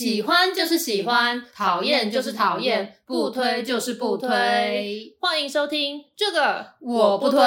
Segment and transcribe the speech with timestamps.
[0.00, 5.14] 喜欢就是喜欢，讨厌就是讨厌，不推就是不推。
[5.20, 7.38] 欢迎收听这个我不推。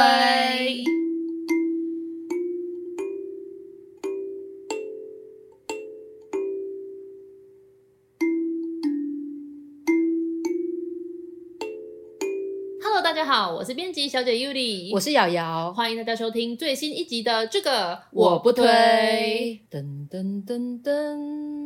[12.84, 19.60] Hello，大家好，我是编辑小姐 Yuli，我是瑶瑶，欢迎大家收听最新一集的这个我不推。
[19.72, 21.64] 噔噔噔噔噔。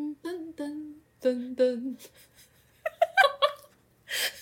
[0.58, 0.87] 噔
[1.56, 1.96] 噔，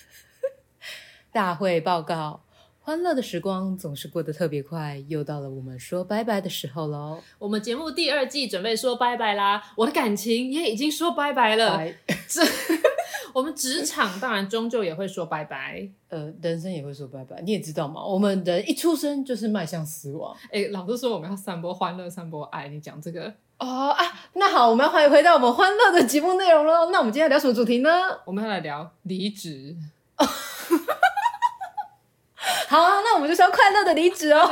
[1.31, 2.43] 大会报告，
[2.81, 7.21] 欢乐的时光总是过得特别快，又到了我们说拜拜的时候喽。
[7.39, 11.81] 我们节目第二季准备说拜拜啦，我的感情也已经说拜拜了。
[12.27, 12.41] 这，
[13.33, 17.41] 我们职场当然终究也会说拜拜，呃，人生也会说拜拜。
[17.41, 20.35] 你也知道嘛，我们人一出生就是迈向死亡。
[20.51, 23.33] 哎，老师说我们要散播欢乐，散播爱，你讲这个。
[23.57, 26.89] 哦啊，那好，我们要欢迎回到我们欢乐的节目内容喽。
[26.91, 27.89] 那我们今天要聊什么主题呢？
[28.25, 29.75] 我们要来聊离职。
[32.67, 34.41] 好啊，那我们就是要快乐的离职哦。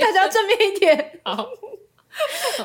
[0.00, 1.20] 大家要正面一点。
[1.22, 1.46] 好，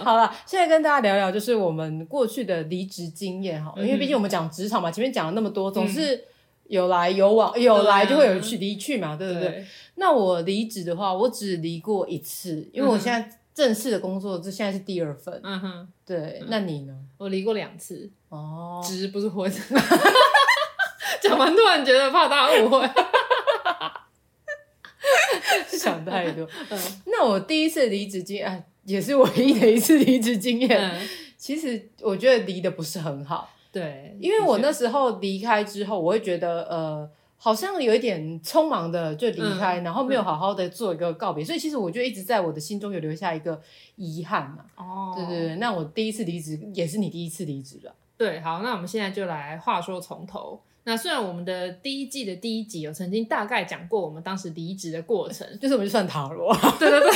[0.04, 6.26] 好了，现在跟大家聊聊就是我们过去的离职经验哈，因为毕竟我们讲职场嘛，前面讲了那么多，总是
[6.68, 9.50] 有来有往，有来就会有去离去嘛，对不对？
[9.50, 9.66] 对。
[9.98, 13.30] 那我离职的话，我只离过一次，因为我现在。
[13.56, 15.40] 正式的工作，这现在是第二份。
[15.42, 16.94] 嗯哼，对，嗯、那你呢？
[17.18, 18.12] 我离过两次。
[18.28, 19.50] 哦，职不是婚。
[21.22, 22.88] 讲完突然觉得怕大家误会，
[25.70, 26.46] 想太多。
[26.70, 30.78] 嗯，那我第一次离职经验，也是唯一的一次离职经验。
[30.78, 31.08] 嗯、
[31.38, 33.50] 其实我觉得离的不是很好。
[33.72, 37.10] 对，因为我那时候离开之后，我会觉得呃。
[37.46, 43.62] 好像有一点匆忙的就离开，嗯、然后没有好好的做一个告别，嗯、所以其实我就一直在我的心中有留下一个
[43.98, 44.66] 遗憾嘛。
[44.76, 47.94] 哦，对对对，那我第一次离职也是你第一次离职了。
[48.18, 50.60] 对，好，那我们现在就来话说从头。
[50.86, 56.52] 那虽然我们的第一季的第一集有曾经大概讲过我们当时离职的过程， 就是我们就算塔罗。
[56.80, 57.12] 对 对对。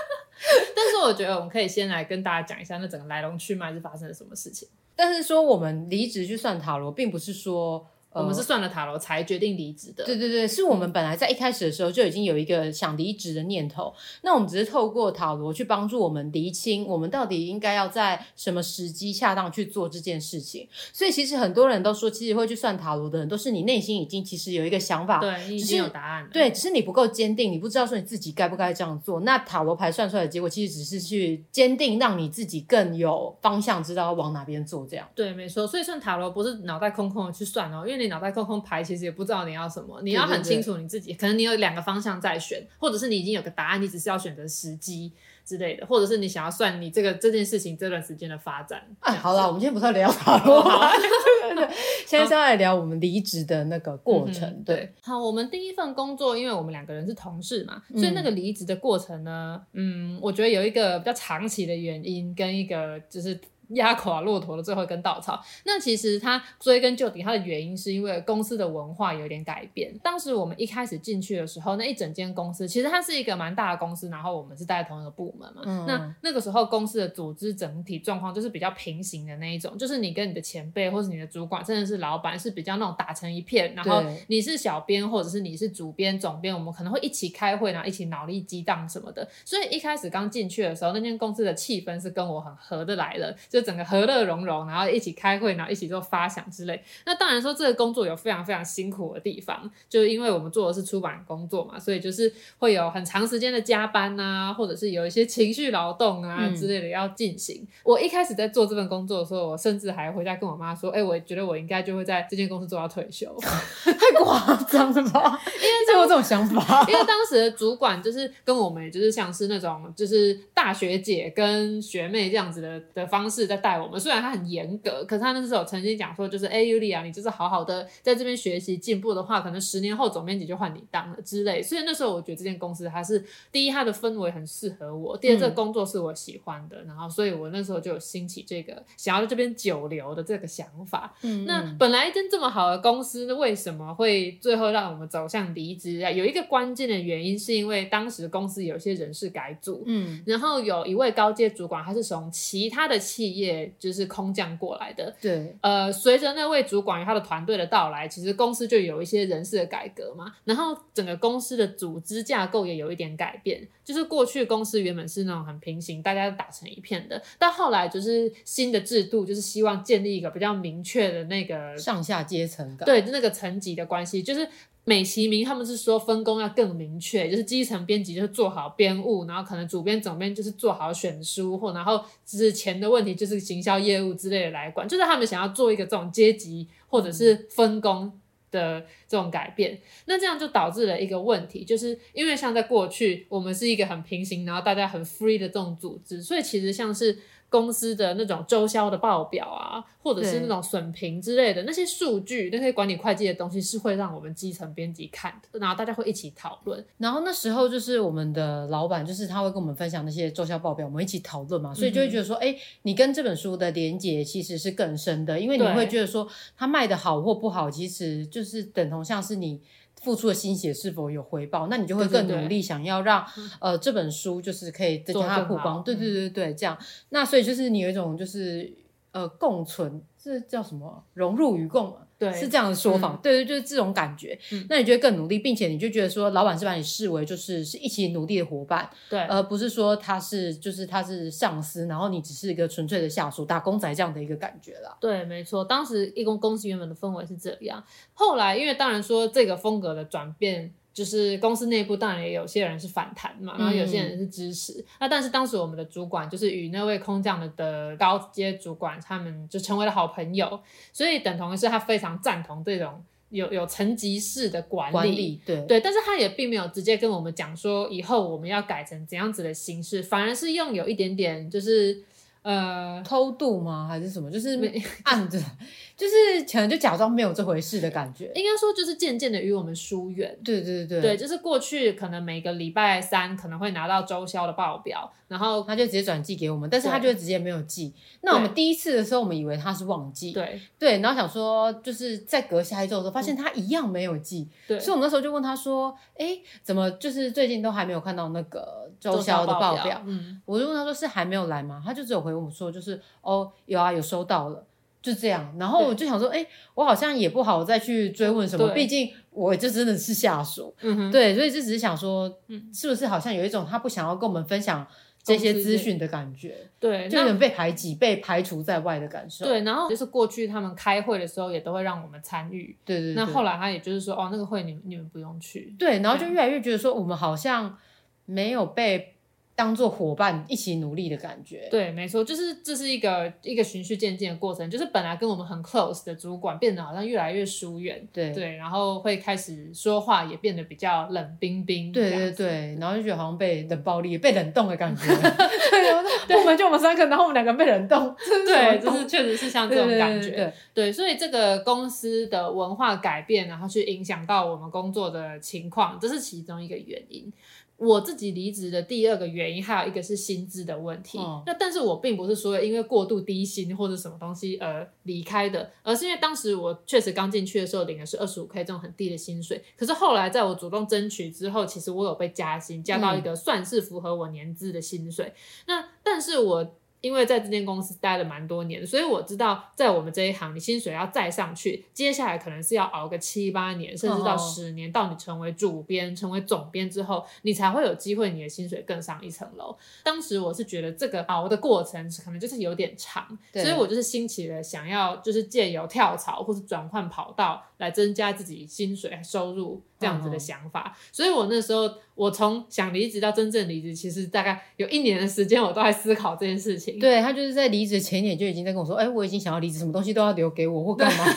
[0.74, 4.66] 但是我觉得我们可以先来跟大家讲一下那整个来龙去脉是发生了什么事情。
[4.94, 7.86] 但是说我们离职去算塔罗，并不是说。
[8.20, 10.04] 我们是算了塔罗才决定离职的。
[10.04, 13.94] 对对对，是我们本来在一开始的时候就已经有一个想离职的念头。
[14.22, 20.68] 那我们只是透过塔罗去帮助我们厘清，我们到底应该要在什么时机恰当去做这件事情。
[20.92, 26.30] 所以其实很多人都说，其实会去算塔罗的人，都是你内心已经其实有一个想法，对，已经有答案了。
[26.32, 29.20] 对，只是你不够坚定，你不知道说你自己该不该这样做。
[29.20, 35.06] 那塔罗牌算出来的结果，其实只是去坚定，让你自己更有方向，知道往哪边做这样。
[35.14, 35.66] 对，没错。
[35.66, 38.82] 所以算塔罗不是脑袋空空的去算哦，因为你脑袋空空牌。
[38.82, 41.12] 其实也不知道你要什么，你要很清楚你自己。
[41.14, 45.12] 可能你有两个方向在选，或者是你已经有个答案，你只是要选择时机
[45.44, 48.82] 之类的，或者是你想要算你这个这件事情这段时间的发展。
[49.00, 50.62] 哎，好了，我们今天不是要聊塔罗？
[51.42, 51.74] 对对对，
[52.06, 54.48] 现在是要来聊我们离职的那个过程。
[54.48, 63.40] 嗯、对，好，我们第一份工作，因为我们两个人是同事嘛，所以那个离职的过程呢，嗯，嗯，我觉得有一个比较长期的原因，跟一个就是。
[63.70, 65.42] 压垮骆驼的最后一根稻草。
[65.64, 69.92] 那其实它追根究底，它的原因是因为公司的文化有点改变。
[70.02, 75.62] 当时我们一开始进去的时候，那一整间公司其实它是一个蛮大的公司，然后我们是待在同一个部门嘛。
[75.64, 83.74] 嗯、那那个时候公司的组织整体状况就是比较平行的那一种，就是你跟你的前辈或是你的主管，甚至是老板是比较那种打成一片。
[83.74, 89.26] 然后你是小编或者是你是主编、总编，我们可能会一起开会，然后一起脑力激荡什么的。
[89.44, 93.36] 所以一开始刚进去的时候，那间公司的气氛是跟我很合得来的。
[93.48, 96.82] 就整个和乐融融，然后一起开会，然后一起做发想之类。
[97.04, 107.62] 那当然说这个工作有非常非常辛苦的地方，就是因为我们做的是出版工作嘛，所以就是会有很长时间的加班啊，或者是有一些情绪劳动啊之类的要进行。
[107.62, 113.26] 嗯、我一开始在做这份工作的时候，我甚至还回家跟我妈说：“哎、欸，我觉得我应该就会在这间公司做到退休。
[113.84, 115.40] ”太夸张了吧？
[115.56, 123.45] 因为就有这种想法，因为当时的主管就是跟我们，就是像是那种就是大学姐跟学妹这样子的的方式。
[123.46, 131.62] 式在带我们，虽然他很严格，可是他那时候曾经讲说，就是哎，尤莉亚，你就是好好的在这边学习进步的话，可能十年后总编辑就换你当了之类。
[131.62, 136.76] 所以那时候我觉得这间公司它是第一，它的氛围很适合我；第二，这个工作是我喜欢的。
[136.78, 141.14] 嗯、然后，所以我那时候就有兴起这个想要在这边久留的这个想法。
[141.22, 146.10] 嗯，那本来一间这么好的公司，为什么会最后让我们走向离职啊？
[146.10, 174.48] 有一个关键的原因，是因为当时公司有一些人事改组，嗯，然后有一位高阶主管，他是从其他的企业就是空降过来的，对，呃，随着那位主管与他的团队的到来，其实公司就有一些人事的改革嘛，然后整个公司的组织架构也有一点改变，就是过去公司原本是那种很平行，大家都打成一片的，但后来就是新的制度，就是希望建立一个比较明确的那个上下阶层感，对，那个层级的关系，就是。
[174.88, 188.12] 美其名，他们是说分工要更明确，就是基层编辑就是做好编务，然后可能主编、总编就是做好选书，或然后就是钱的问题就是行销业务之类的来管，就是他们想要做一个这种阶级或者是分工
[188.52, 189.76] 的这种改变。
[190.04, 197.18] 那这样就导致了一个问题，就是因为像在过去我们是一个很平行，然后大家很 free 的这种组织，所以其实像是。
[197.58, 206.84] 公司的那种周销的报表啊，或者是那种损评之类的那些数据，那些管理会计的东西，是会让我们基层编辑看的，然后大家会一起讨论。
[206.98, 219.62] 然后那时候就是我们的老板，就是他会跟我们分享那些周销报表，我们一起讨论嘛，所以就会觉得说，哎、嗯，你跟这本书的连结其实是更深的，因为你会觉得说，它卖的好或不好，其实就是等同像是你。
[220.02, 221.66] 付出的心血是否有回报？
[221.68, 223.24] 那你就会更努力，想要让
[223.60, 225.82] 呃这本书就是可以增加它的曝光。
[225.82, 226.78] 对对对对，这样。
[227.08, 228.72] 那所以就是你有一种就是
[229.12, 231.04] 呃共存，这叫什么？
[231.14, 231.96] 融入与共。
[232.18, 234.38] 对，是这样的说法，嗯、对对，就是这种感觉。
[234.52, 244.96] 嗯、那你就会更努力，并且你就觉得说，老板是把你视为就是是一起努力的伙伴，对，而不是说他是就是他是上司，然后你只是一个纯粹的下属、打工仔这样的一个感觉啦。
[245.00, 247.84] 对，没错，当时一公公司原本的氛围是这样，
[248.14, 250.72] 后来因为当然说这个风格的转变。
[250.96, 254.72] 就是公司内部当然也有些人是反弹嘛，然后有些人是支持。
[254.80, 260.58] 嗯、那但是当时我们的主管就是与那位空降的的高阶主管，他们就成为了好朋友，
[260.90, 264.92] 所以等同于是他非常赞同这种有有层级式的管理。
[264.92, 272.02] 管理对对，但是他也并没有直接跟我们讲说以后我们要改成怎样子的形式，反而是用有一点点就是。
[272.46, 273.88] 呃，偷渡吗？
[273.88, 274.30] 还是什么？
[274.30, 274.56] 就是
[275.02, 275.36] 按着，
[275.98, 278.30] 就是可能就假装没有这回事的感觉。
[278.36, 280.38] 应该说，就是渐渐的与我们疏远。
[280.44, 287.92] 对对对对，就是过去可能每个礼拜三可能会拿到周销的报表，然后他就直接转寄给我们，但是他就直接没有寄。
[288.20, 294.48] 那我们第一次的时候，我们以为他是忘记，对对，然后想说，就是在隔下一周的时候，发现他一样没有寄。
[294.68, 302.36] 对，所以我们那时候就问他说：“哎，怎么就是最近都还没有看到那个周销的报表？”嗯，我就问他说：“是还没有来吗？”他就只有回。
[302.36, 304.62] 跟我说就是哦，有啊，有收到了，
[305.00, 305.56] 就这样。
[305.58, 314.86] 然后我就想说，哎对，我好像也不好再去追问什么，对毕竟我这真的是下属，嗯，对，所以就只是想说，嗯，是不是好像有一种他不想要跟我们分享
[315.24, 319.46] 这些资讯的感觉，对，就有点被排挤、被排除在外的感受。
[319.46, 323.14] 对，然后就是过去他们开会的时候也都会让我们参与，对，对对。
[323.14, 327.78] 那后来他也就是说，哦，那个会你们你们不用去，对，然后就越来越觉得说，我们好像
[328.26, 329.14] 没有被。
[329.58, 338.34] 当做伙伴一起努力的感觉，对，没错，就是这是一个一个循序渐进的过程，就是本来跟我们很 close 的主管变得好像越来越疏远，对。
[338.34, 345.06] 对，然后会开始说话也变得比较冷冰冰，对对对，然后就觉得好像被冷暴力、被冷冻的感觉，
[346.28, 357.32] 对，我们就我们三个，然后我们两个被冷冻，对，就是确实是像这种感觉，对，对，所以这个公司的文化改变，然后去影响到我们工作的情况，这是其中一个原因。
[357.76, 361.18] 我自己离职的第二个原因，还有一个是薪资的问题。
[361.18, 369.62] 嗯、那但是我并不是说因为过度低薪或者什么东西而离开的，而是因为当时我确实刚进去的时候领的是二十五 K 这种很低的薪水。
[369.76, 375.26] 可是后来在我主动争取之后，其实我有被加薪，加到一个算是符合我年资的薪水。
[375.26, 375.32] 嗯、
[375.66, 376.74] 那但是我。
[377.06, 389.76] 因为在这间公司待了蛮多年，所以我知道在我们这一行，你薪水要再上去，接下来可能是要熬个七八年，甚至到十年，到你成为主编、成为总编之后，你才会有机会你的薪水更上一层楼。
[390.02, 399.80] 当时我是觉得这个熬的过程可能就是有点长，所以我就是兴起了想要就是借由跳槽或是转换跑道来增加自己薪水收入。
[399.98, 406.98] 这样子的想法，嗯、所以我那时候，我从想离职到真正离职，其实大概有一年的时间，我都在思考这件事情。
[406.98, 411.24] 对，他就是在离职前一年就已经在跟我说，哎、欸，我已经想要离职，什么东西都要留给我或干嘛。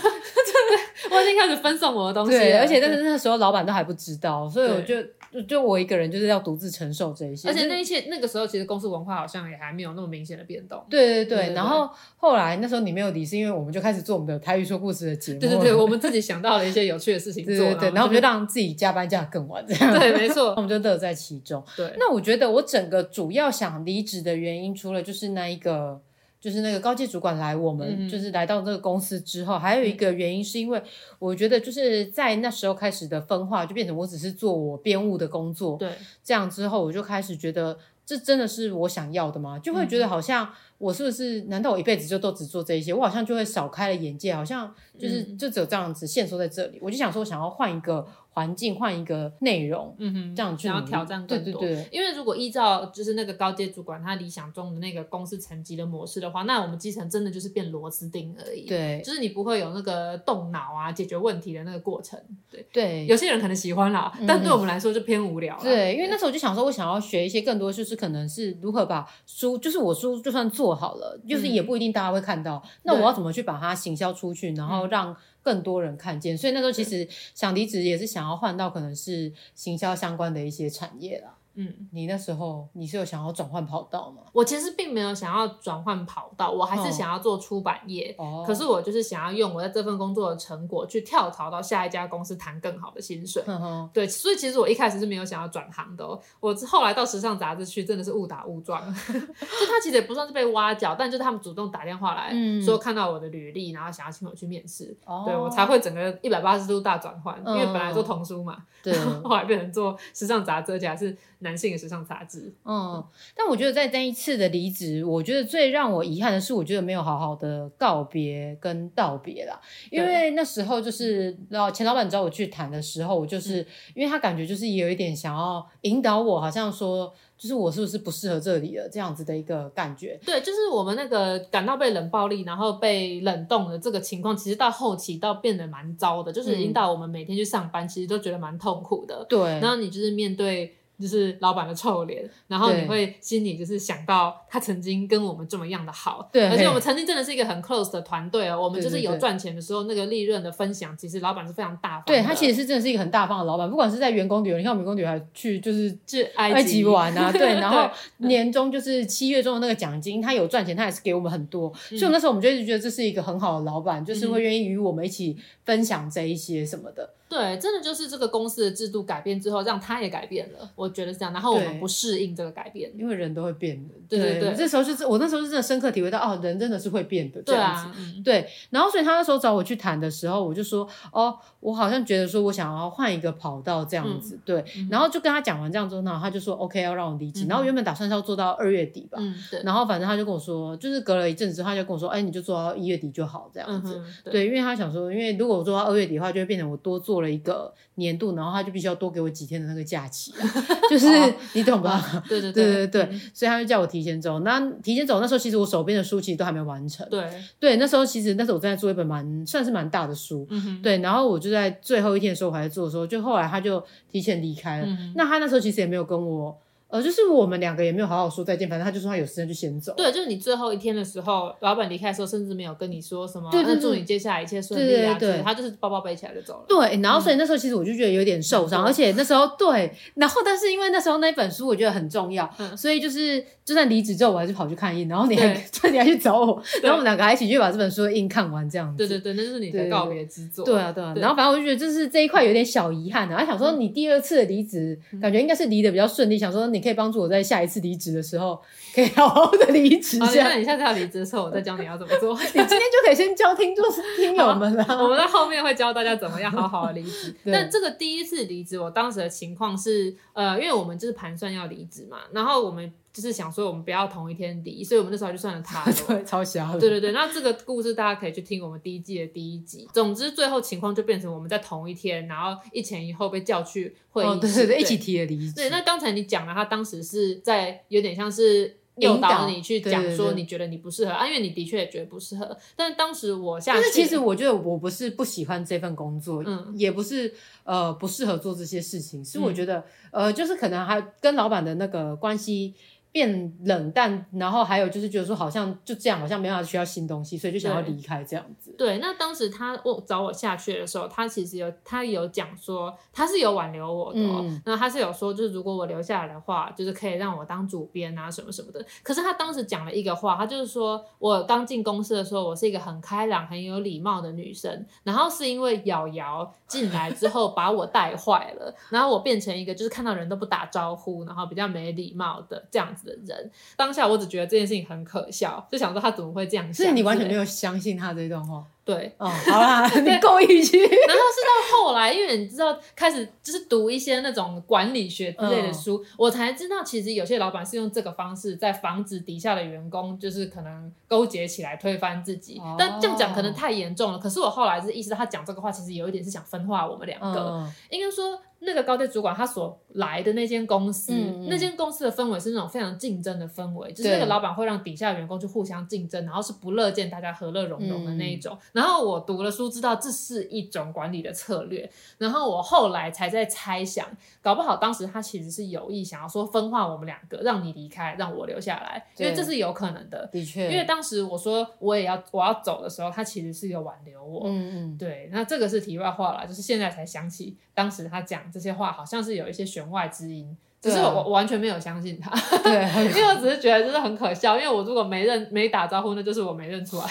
[1.09, 2.37] 对，我已经开始分送我的东西。
[2.37, 4.95] 对，而且但是那时候老板都还不知道，所以我就
[5.31, 7.47] 就就我一个人就是要独自承受这一些。
[7.47, 10.83] 而且那一切那个时候，其实公司文化好像也还没有那么明显的变动。
[10.89, 15.39] 对对对，对对对，然后后来那时候你没有离，是因为我们就开始做我们的台语说故事的节目。
[15.39, 19.99] 对对对，我们自己想到了一些有趣的事情做，对对对，然后我们就让自己加班加更晚这样。
[19.99, 21.63] 对，没错，我们就乐在其中。
[21.75, 26.01] 对，那我觉得我整个主要想离职的原因，除了就是那一个。
[26.39, 30.81] 就是那个高级主管来，我们就是来到这个公司之后，嗯、还有一个原因是因为
[31.19, 35.75] 我觉得就是在那时候开始的分化，就变成我只是做我编务的工作。
[35.77, 35.91] 对，
[36.23, 39.59] 这样之后我就开始觉得这真的是我想要的吗？
[39.59, 41.41] 就会觉得好像我是不是？
[41.43, 42.93] 难道我一辈子就都只做这一些？
[42.93, 46.79] 我好像就会少开了眼界，好像就是就只有这样子限缩在这里。
[46.81, 48.07] 我就想说，我想要换一个。
[48.39, 51.59] 环境换一个内容，嗯哼，这样去想要挑战更多。
[51.59, 58.65] 对对对，因为如果依照就是那个高阶主管他理想中的那个公司层级的模式的话，那我们基层真的就是变螺丝钉而已。
[58.65, 62.17] 对，就是你不会有那个动脑啊解决问题的那个过程。
[62.49, 65.59] 对对，有些人可能喜欢啦，但对我们来说就偏无聊。
[65.61, 72.63] 对，因为那时候我就想说，我想要学一些更多，就是可能是如何把书，就是我书就算做好了，就是也不一定大家会看到。
[72.83, 75.13] 那我要怎么去把它行销出去，然后让。
[75.41, 81.38] 更多人看见，所以那时候其实想离职也是想要换到可能是行销相关的一些产业啦。
[81.61, 84.23] 嗯，你那时候你是有想要转换跑道吗？
[84.31, 88.15] 我其实并没有想要转换跑道，我还是想要做出版业。
[88.17, 93.43] 哦，可是我就是想要用我在这份工作的成果去跳槽到下一家公司谈更好的薪水。
[93.45, 96.17] 嗯哼，对，所以其实我一开始是没有想要转行的哦。
[96.39, 98.81] 我后来到时尚杂志去，真的是误打误撞。
[99.03, 104.95] 就他其实也不算是被挖角，但就是他们主动打电话来说看到我的履历，然后想要请我去面试。
[105.05, 111.17] 哦，对，我才会整个一百八十度大转换，因为本来做童书嘛，对， 后来变成做时尚杂志，而且还是。
[111.41, 113.03] 男性的时尚杂志，嗯，
[113.35, 119.59] 但我觉得在那一次的离职，我觉得最让我遗憾的是，我觉得没有好好的告别跟道别啦。
[119.91, 123.65] 因为那时候就是老钱老板找我去谈的时候，我就是、嗯、
[123.95, 130.19] 因为他感觉就是有一点想要引导我，好像说就是我是不是不适合这里了这样子的一个感觉。
[130.25, 139.25] 对，就是我们那个感到被冷暴力，然后被冷冻的这个情况，其实到后期到变得蛮糟的，就是引导我们每天去上班，其实都觉得蛮痛苦的。
[139.29, 140.75] 对，然后你就是面对。
[140.99, 148.61] 就是老板的臭脸，然后你会心里就是想到他曾经跟我们这么样的好，对，而且我们曾经真的是一个很 close 的团队哦。
[148.61, 152.05] 我们就是有赚钱的时候，那个利润的分享，其实老板是非常大方的。
[152.07, 167.09] 对，他其实是真的是一个很大方的老板，不管是在员工旅游，你看我们员工旅游还去就是去埃及玩啊， 对，然后年终就是七月中的那个奖金，他有赚钱，他也是给我们很多，所以那时候我们就一直觉得这是一个很好的老板，就是会愿意与我们一起分享这一些什么的。
[167.29, 170.69] 对，真的就是这个公司的制度改变之后，让他也改变了。
[170.75, 173.93] 我觉得是这样，然后我们不适应这个改变，因为人都会变的。
[174.09, 177.39] 对对对，这时候就是我那时候是真的深刻体会到，哦，人真的是会变的。
[177.43, 177.99] 对啊，这样子。
[178.17, 184.35] 嗯、对，然后所以他那时候找我去谈的时候，我就说，哦，我好像觉得说我想要换一个跑道这样子。
[184.35, 187.45] 嗯、对，然后就跟他讲完这样之后，然后他就说，OK，要让我离职。
[187.45, 189.19] 嗯、然后原本打算是要做到二月底吧。
[189.21, 189.61] 嗯，对。
[189.63, 193.97] 然后反正他就跟我说，就是隔了一阵子，他就跟我说，哎，你就做到一月底就好这样子。
[193.97, 197.73] 嗯、对，对，因为他想说，因为如果我做到二月底的话，就会变成我多做了一个。
[197.95, 200.31] 年度，然后他就必须要多给我几天的那个假期，
[200.89, 201.05] 就是
[201.51, 202.23] 你懂吧？
[202.29, 204.39] 对对对对对，所以他就叫我提前走。
[204.39, 207.05] 那提前走，那时候其实我手边的书其实都还没完成。
[207.09, 210.47] 对对，那时候其实那时候我正在做一本蛮算是蛮大的书，
[210.81, 210.99] 对。
[210.99, 214.87] 然后我就在最后一天的时候我还在做的时候，就后来他就提前离开了。
[215.15, 216.57] 那他那时候其实也没有跟我。
[216.89, 219.93] 呃，就是我们两个也没有好好说再见，反正他就说他有时间就先走。
[219.95, 225.15] 对，就是你最后一天的时候，老板离开的时候，甚至没有跟你说什么，对，祝你接下来一切顺利啊。
[225.19, 226.65] 对，他就是包包背起来就走了。
[226.67, 235.47] 对，然后所以那时候其实我就觉得有点受伤，而且那时候对，然后但是因为那时候那本书我觉得很重要，所以就是就算离职之后，我还是跑去看印，然后你还
[235.91, 238.97] 你还去找我，然后我们两个还一起去把这本书印看完这样子。
[238.97, 240.65] 对对对，那就是你的告别之作。
[240.65, 247.59] 对啊对啊，然后反正我就觉得就是这一块有点小遗憾的，然后想说你第二次的离职，感觉应该是离得比较顺利，想说你可以帮助我在下。
[247.59, 248.59] 一次离职的时候，
[248.95, 250.17] 可以好好的离职。
[250.17, 252.33] 这样，你下次要离职的时候，我再教你要怎么做。
[252.39, 254.85] 你今天就可以先教听众听友们了。
[255.03, 257.35] 我们在后面会教大家怎么样好好的离职。
[257.45, 262.91] 但这个第一次离职，我当时的情况是，呃，因为我们就是盘算要离职嘛，然后我们。
[263.11, 265.93] 就是想说我们不要同一天离，所以我们那时候就算了他 了。
[266.07, 266.79] 对，超瞎的。
[266.79, 269.87] 对对对，那这个故事大家可以去听我们第一季的第一集。
[269.93, 275.55] 总之，最后情况就变成我们在同一天，然后一前一后被叫去会议室，哦、对对对，对一起提了离职。
[275.55, 282.55] 对，那刚才你讲了，他当时是在有点像是诱导你去讲说你觉得你不适合啊，因为你的确也觉得不适合。
[282.75, 289.79] 但是当时我下，但是其实我觉得我不是不喜欢这份工作，嗯，也不是呃不适合做这些事情，是我觉得、
[290.11, 292.75] 嗯、呃就是可能还跟老板的那个关系。
[293.11, 298.73] 变冷淡，然后还有就是觉得说好像就这样，好像没办法需要新东西，所以就想要离开这样子。
[298.77, 304.19] 对，那当时他我找我下去的时候，他其实有他有讲说他是有挽留我的，
[304.65, 308.85] 那他是有说就是如果我留下来的话，就是可以让我当主编啊什么什么的。
[309.01, 323.51] 可是他当时讲了一个话，他就是说我刚进公司的时候，我是一个很开朗、很有礼貌的女生，然后是因为瑶瑶进来之后把我带坏了，然后我变成一个就是看到人都不打招呼，然后比较没礼貌的这样子的人。
[323.75, 326.73] 当下我只觉得这件事情很可笑，就想说他怎么会这样想？
[326.73, 328.63] 所以你完全没有相信他这段话。
[328.85, 330.79] 对，哦，好啦， 你够义气。
[330.79, 342.57] 然后是到后来，因为你知道，开始就是读一些那种管理学之类的书，嗯、我才知道，其实有些老板是用这个方式在防止底下的员工就是可能勾结起来推翻自己。
[342.57, 344.17] 哦、但这样讲可能太严重了。
[344.17, 348.41] 可是我后来是意识到，他讲这个话其实有一点是想分化我们两个，嗯、应该说。
[348.61, 351.13] 那个高阶主管他所来的那间公司，
[351.47, 358.55] 那间公司的氛围是那种非常竞争的氛围，就是那个老板会让底下员工去互相竞争，然后是不乐见大家和乐融融的那一种。
[358.55, 361.89] 嗯、然后我读了书，知道这是一种管理的策略。
[362.17, 364.05] 然后我后来才在猜想，
[364.41, 370.27] 搞不好当时他其实是有意想要说分化我们两个，让你离开，让我留下来，因为这是有可能的。
[370.31, 374.43] 的确，因为当时我说我也要我要走的时候，他其实是有挽留我。
[374.45, 375.29] 嗯嗯，对。
[375.31, 378.91] 那这个是题外话了，就是现在才想起当时他讲这些话。
[378.91, 382.29] 好像是有一些弦外之音，只是我，我完全没有相信他，
[382.59, 382.73] 对，
[383.09, 387.05] 因为我只是觉得就是很可笑，因为我如果没认没打招呼，那就是我没认出来，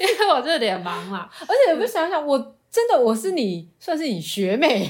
[0.00, 4.88] 因为我这脸盲嘛， 而且不想想，我真的我是你算是你学妹，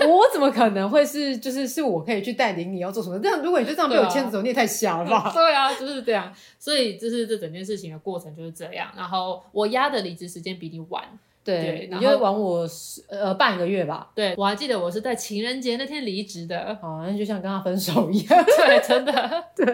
[0.00, 3.18] 我怎么可能会是就是是我可以去带领你要做什么？
[3.18, 5.30] 这样如果你就这样被我牵着走，啊、你也太小了吧？
[5.34, 11.02] 对啊，就是这样，所以就是这整件事情的过程就是这样，然后我压的离职时间比你晚。
[11.44, 12.66] 对，你就晚我
[13.08, 14.10] 呃半个月吧。
[14.14, 16.78] 对，我还记得我是在情人节那天离职的。
[16.80, 18.44] 好像就像跟他分手一样。
[18.44, 19.12] 对，真的。
[19.56, 19.66] 对。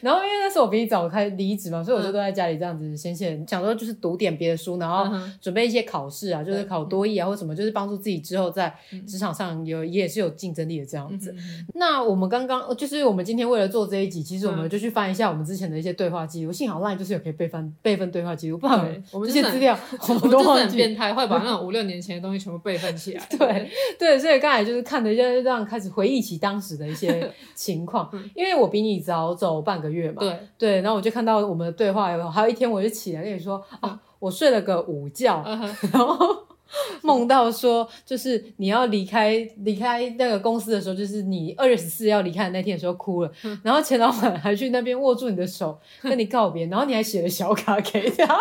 [0.00, 5.04] 然后因为那时候我比你早开离职嘛，所以我就都在家里这样子闲闲，想说就是读点别的书，然后
[5.40, 8.72] 准备一些考试啊，就是考多艺啊或什么，就是帮助自己之后在
[9.06, 11.34] 职场上有也是有竞争力的这样子。
[11.74, 16.52] 那我们刚刚就是我们今天为了做这一集，其实我们就去翻一下我们之前的一些对话记录。
[16.52, 19.76] 幸好 LINE 就是有可以备份备份对话记录，不然我们这些资料
[20.08, 20.83] 我们都忘记。
[20.86, 23.26] 变态会把那种五六年前的东西全部备份起来。
[23.38, 30.20] 对对，所以刚才就是看的就这样开始回忆起当时的一些 情况，因为我比你早走半个月嘛。
[30.20, 30.38] 对。
[30.56, 35.42] 对，然后我就看到我们的对话有，还有一天我就起来跟你说啊，我睡了个午觉，
[35.92, 36.36] 然后
[37.02, 43.30] 梦到说就是你要离开离开那个公司的时候，就是你二月十四要离开的那天的时候哭了，
[43.62, 48.38] 然后钱老板还去那边握住你的手跟你告别，然后你还写了小卡给他。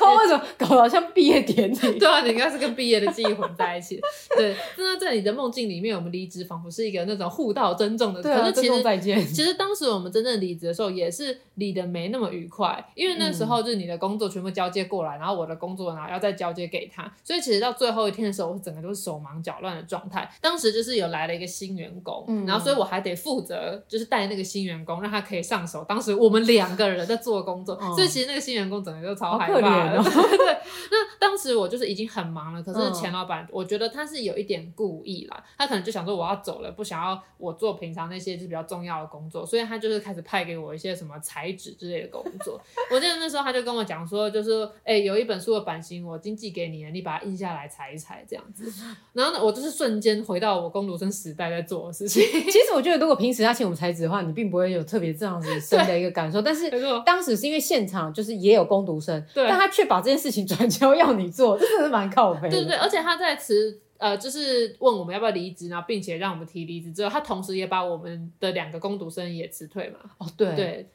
[0.00, 1.76] 他为什么搞得好像毕业典礼？
[1.98, 4.00] 对啊，你应该是跟毕业的记忆混在一起。
[4.36, 8.22] 对，那在你的梦境里面，我们离职仿佛是一个那种互道珍重的。
[8.22, 9.18] 对啊，可是其实再见。
[9.26, 20.28] 其实当时我们真正离职的时候，也是离的没那么愉快，因为那时候就是你的工作全部交接过来，然后我的工作呢要再交接给他，所以其实到最后一天的时候，我整个都是手忙脚乱的状态。
[20.40, 25.84] 当时就是有来了一个新员工，嗯，然后所以我还得负责就是带那个新员工，让他可以上手。
[25.88, 29.67] 当时我们两个人在做工作，所以其实那个新员工整个就超害怕。
[30.02, 30.58] 对，
[30.90, 42.60] 那当时我就是已经很忙了，可是钱老板，我觉得他是有一点故意啦，他可能就想说我要走了，不想要我做平常那些就是比较重要的工作，所以他就是开始派给我一些什么裁纸之类的工作。
[42.90, 48.72] 我记得那时候他就跟我讲说，就是哎、欸，有一本书的版型我已经寄给你了，你把它印下来裁一裁这样子。
[49.12, 52.22] 然后呢，我就是瞬间回到我工读生时代在做的事情。
[52.46, 56.40] 其实我觉得，如果平时他请我们裁纸的话，你并不会有特别这样子深的一个感受。
[56.40, 56.70] 但是
[57.04, 62.48] 当时是因为现场就是也有工读生，对但他却把这件事情转交要你做，这真的是蛮靠背。
[62.48, 69.98] 对对对，而且他在辞呃，就是问我们要不要离职，然后并且让我们提离职之后，他同时也把我们的两个工读生也辞退嘛。
[70.18, 70.88] 哦，对对，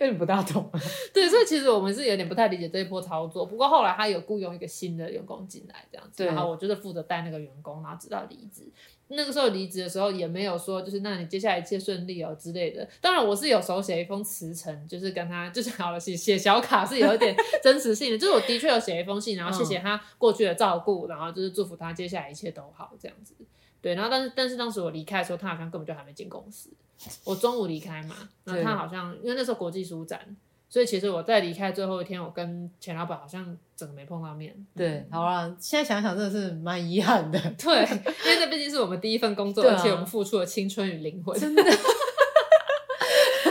[0.00, 0.68] 有点不大懂。
[1.14, 3.46] 对，所以其实我们是有点不太理解这一波操作。
[3.46, 8.64] 不过后来他有雇佣一个新的员工进来，这样子，然后我就是负责带那个员工，然后直到离职。
[9.08, 12.88] 那个时候离职的时候也没有说，就是那你接下来一切顺利哦之类的。
[13.00, 23.34] 当然我是有手写一封辞呈，就是跟他就是好了写写小卡是有一点 真实性的，就是我的确有写一封信，然后谢谢他过去的照顾，然后就是祝福他接下来一切都好这样子。
[23.80, 26.70] 对，然后但是但是当时我离开的时候，他好像根本就还没进公司。
[27.24, 30.36] 我中午离开嘛，然后他好像因为那时候国际书展。
[30.68, 34.54] 所以其实我在离开最后一天，我跟钱老板好像整个没碰到面。
[34.76, 37.38] 对，好了，现在想想真的是蛮遗憾的。
[37.58, 37.82] 对，
[38.24, 41.38] 因为这毕竟是我们第一份工作，而且我们付出了青春与灵魂。
[41.38, 41.62] 真的。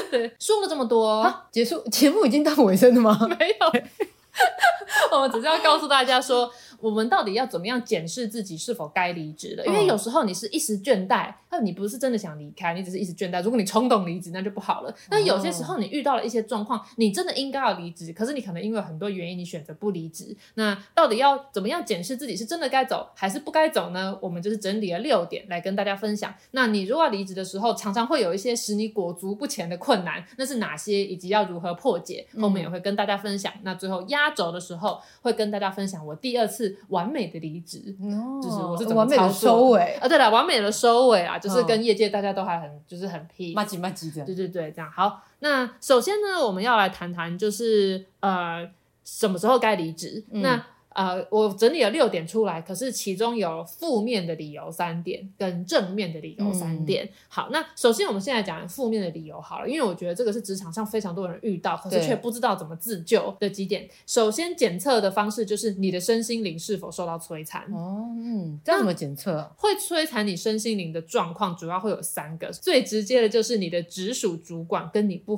[0.12, 3.18] 对，说了这么多，结束节目已经到尾声了吗？
[3.40, 3.56] 没有。
[5.12, 9.66] 我们只是要告诉大家说，我们到底要怎么样检视自己是否该离职的？
[9.66, 13.42] 因为有时候你是一时倦怠，那你不是真的想离开，你只是一时倦怠。
[13.42, 14.94] 如果你冲动离职，那就不好了。
[15.10, 20.36] 那有些时候你遇到了一些状况，你真的应该要离职，可是你可能因为很多原因，你选择不离职。
[20.56, 24.18] 那到底要怎么样检视自己是真的该走还是不该走呢？
[24.22, 26.34] 我们就是整理了六点来跟大家分享。
[26.52, 32.26] 那你如果要离职的时候，常常会有一些使你裹足不前的困难，那是哪些，以及要如何破解？
[32.40, 33.52] 后面也会跟大家分享。
[33.56, 40.08] 嗯、那最后压轴的时候，会跟大家分享我第二次完美的离职，哦、就是我是怎么完美的收尾啊？
[40.08, 45.24] 对了，完美的收尾啊，就是跟业界大家都还很就是很 p，麻吉麻吉的，对对对，这样好。
[45.40, 48.70] 那首先呢，我们要来谈谈，就是呃，
[49.04, 50.24] 什么时候该离职？
[50.32, 57.04] 嗯、那呃，我整理了六点出来，可是其中有负面的理由三点，跟正面的理由三点。
[57.04, 63.86] 嗯、好，那首先我们现在讲负面的理由好了，因为我觉得这个是职场上非常多人遇到，可是却不知道怎么自救的几点。
[64.08, 67.64] 首先检测的方式就是你的身心灵是否受到摧残。
[67.74, 69.52] 哦，嗯，这样怎么检测？
[69.58, 75.36] 会摧残你身心灵的状况主要会有三个，最直接的就是你的直属主管跟你不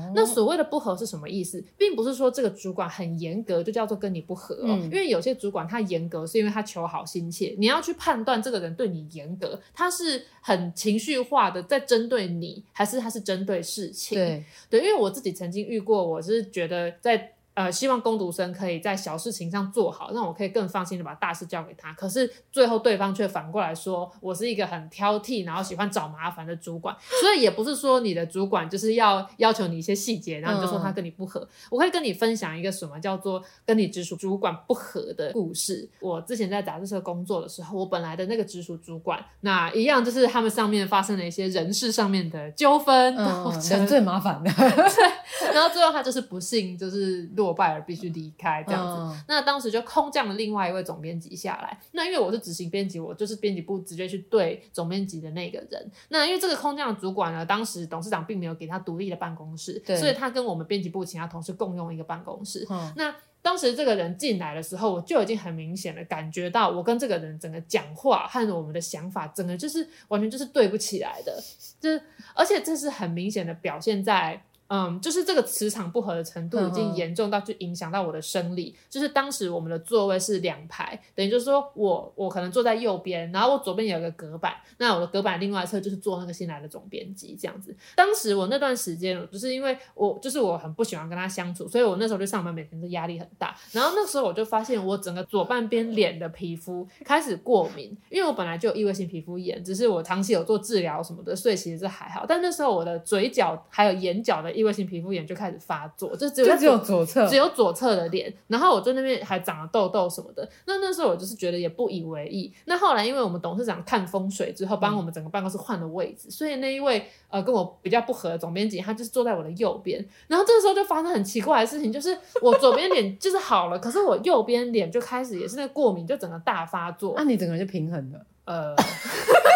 [0.00, 0.12] 合。
[0.14, 1.62] 那所谓的不合是什么意思？
[1.76, 14.18] 并不是说这个主管很严格就叫做跟你不合哦，嗯、因为有些主管他严格是因为他求好心切，你要去判断这个人对你严格，他是很情绪化的在针对你，还是他是针对事情？
[14.18, 17.32] 对对，因为我自己曾经遇过，我是觉得在。
[17.54, 21.92] 呃，希望工读生可以在小事情上做好，让我可以更放心的把大事交给他。
[21.92, 26.96] 可是最后对方却反过来说，我是一个很挑剔，然后喜欢找麻烦的主管。
[27.20, 31.40] 所以也不是说你的主管就是要要求你一些细节，然后你就说他跟你不合。
[31.40, 35.86] 嗯、我可以跟你分享一个什么叫做跟你直属主管不合的故事。
[36.00, 44.50] 我之前在杂志社工作的时候，我本来的那个直属主管，那一样就是他们上面发生了一些人事上面的纠纷，嗯、 人最麻烦的。
[44.56, 47.28] 对，然后最后他就是不幸就是。
[47.42, 51.76] 落败而必须离开这样子，嗯、那当时就空降了另外一位总编辑下来。
[51.90, 55.90] 那因为我是执行编辑，我就是编辑部直接去对总编辑的那个人。
[56.10, 62.64] 那因为这个空降的主管呢，当时董事长并没有给他独立的办公室，所以他跟我们编辑部其他同事共用一个办公室。
[62.70, 71.42] 嗯、那当时这个人进来的时候，我就已经很明显的感觉到，我跟这个人整个讲话和我们的想法，整个就是完全就是对不起来的。
[71.80, 72.00] 就是
[72.34, 74.40] 而且这是很明显的表现在。
[74.74, 78.74] 嗯，就是这个磁场不合的程度已经严重到就影响到我的生理。
[78.88, 87.76] 就是当时我们的座位是两排，等于就是说我我可能坐在右边，然后我左边有一个隔板，那我的隔板另外一侧就是坐那个新来的总编辑这样子。
[87.94, 93.54] 当时我那段时间，就是因为我就是我很不喜欢跟他相处，所以我那时候就上班每天都压力很大。
[93.72, 102.24] 然后那时候我就发现我整个左半边脸的皮肤开始过敏，因为我本来就有异位性皮肤炎，只是我长期有做治疗什么的，所以其实是还好。
[102.26, 110.48] 但那时候我的嘴角还有眼角的异异位性皮肤炎就开始发作，就只有只有左侧，只有左侧的脸，然后我在那边还长了痘痘什么的。
[110.66, 112.52] 那那时候我就是觉得也不以为意。
[112.66, 120.06] 那后来因为我们董事长看风水之后，帮我们整个办公室换了位置，嗯、所以那一位呃跟我比较不合的总编辑，他就是坐在我的右边。
[120.28, 127.14] 然后这个时候就发生很奇怪的事情，就是我左边脸就是好了，可是我右边脸就开始也是那个过敏，就整个大发作。
[127.16, 128.76] 那、啊、你整个人就平衡了，呃。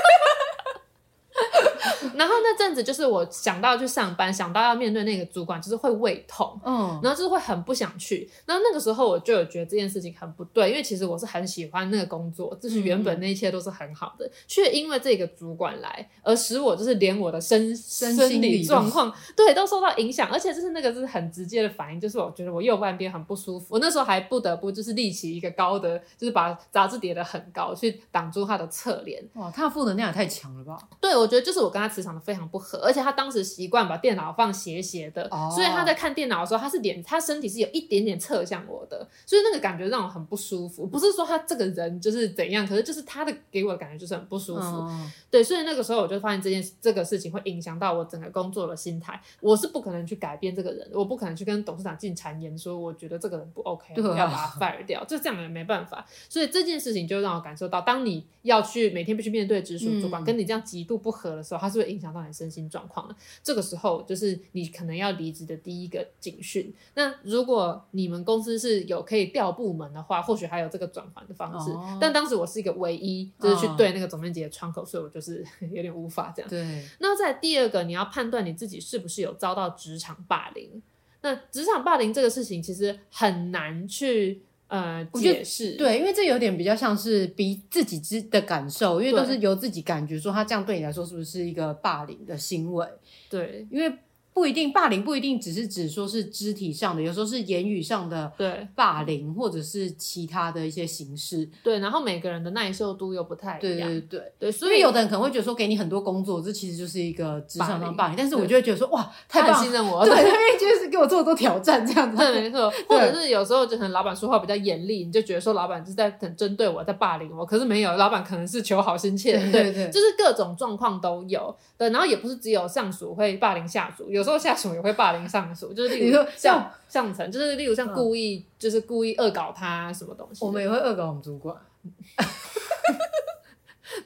[2.14, 8.29] 然后那阵子就是我想到去上班，想到要面对那个主管，就是会胃痛，嗯，然后就是会很不想去。
[8.45, 23.66] 然后那个时候我就有觉得这件事情很不对，因为其实我是很喜欢那个工作，就是原本那一切都是很好的，却、嗯、因为这个主管来而使我就是连我的身身心理状况对都受到影响，而且就是那个就是很直接的反应，就是我觉得我右半边很不舒服。
[23.71, 29.23] 我那时候还不得不就是立起一个高的，就是把杂志叠得很高，去挡住他的侧脸。
[29.35, 30.79] 哇，他的负能量也太强了吧？
[31.01, 40.87] 对，我觉得就是我跟他磁场的非常不合，而且他当时习惯把电脑放斜斜的，哦、所以他在看电脑的时候，他是脸，他身体是有一点点侧向我的，所以那个感觉让我很不舒服。
[40.87, 44.61] 不是说他这个人就是怎样，可是就是他的给我的感觉就是很不舒服。
[44.61, 49.19] 哦、对，所以那个时候我就发现这件这个事情会影响到我整个工作的心态。
[49.41, 56.07] 我是不可能去改变这个人，我不可能去跟董事长进谗言说我觉得这个人不 OK，啊、要把他 fire 掉，就这样也没办法。
[56.29, 63.16] 所以这件事情就让我感受到，当你要去每天必须面对直属主管、嗯、跟你这样极度不合的时候，他是会影响到你身心状况了。
[63.42, 66.75] 这个时候就是你可能要离职的第一个警讯。
[66.94, 71.70] 那如果你们公司是有可以调部门的话，或许还有这个转换的方式。
[71.70, 76.51] 哦、但当时我是一个唯一就是去对那个总编辑的窗口，哦、所以我就是 有点无法这样。
[76.51, 76.85] 对。
[76.99, 80.83] 那在第二个，你要判断你自己是不是有遭到职场霸凌。
[81.22, 84.42] 那职场霸凌这个事情其实很难去。
[84.68, 85.76] 呃，解释。
[85.76, 92.87] 对，因为这有点比较像是比自己之的感受，因为都是由自己感觉说他这样对你来说是不是一个霸凌的行为？
[93.31, 93.92] 对，因为
[94.37, 101.49] 不一定霸凌，不一定只是指说是肢体上的，有时候是言语上的对霸凌，或者是其他的一些形式。
[101.62, 103.88] 对，然后每个人的耐受度又不太一样。
[103.88, 108.14] 对对对对，所以有的人可能会觉得说，给你很多工作，这其实就是一个职场上霸凌。
[108.18, 112.18] 但是我就会觉得说，哇，太棒，信任我，对， 因为就是给我这么多挑战，这样子。
[112.18, 112.70] 对，没错。
[112.87, 117.46] 或者是有时候就可能老板说话比较严厉，你就觉得说老板是在很针对我，在霸凌我。
[117.46, 119.38] 可是没有，老板可能是求好心切。
[119.51, 121.57] 对对对，就是各种状况都有。
[121.79, 130.45] 对，然后也不是只有上属会霸凌下属，有时候下属也会霸凌上属，就是例如像上层，就是例如像故意，就是故意恶搞他什么东西。
[130.45, 131.57] 我们也会恶搞我们主管。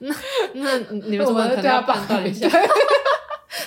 [0.00, 0.14] 那
[0.52, 2.46] 那你们怎么可能要判断一下？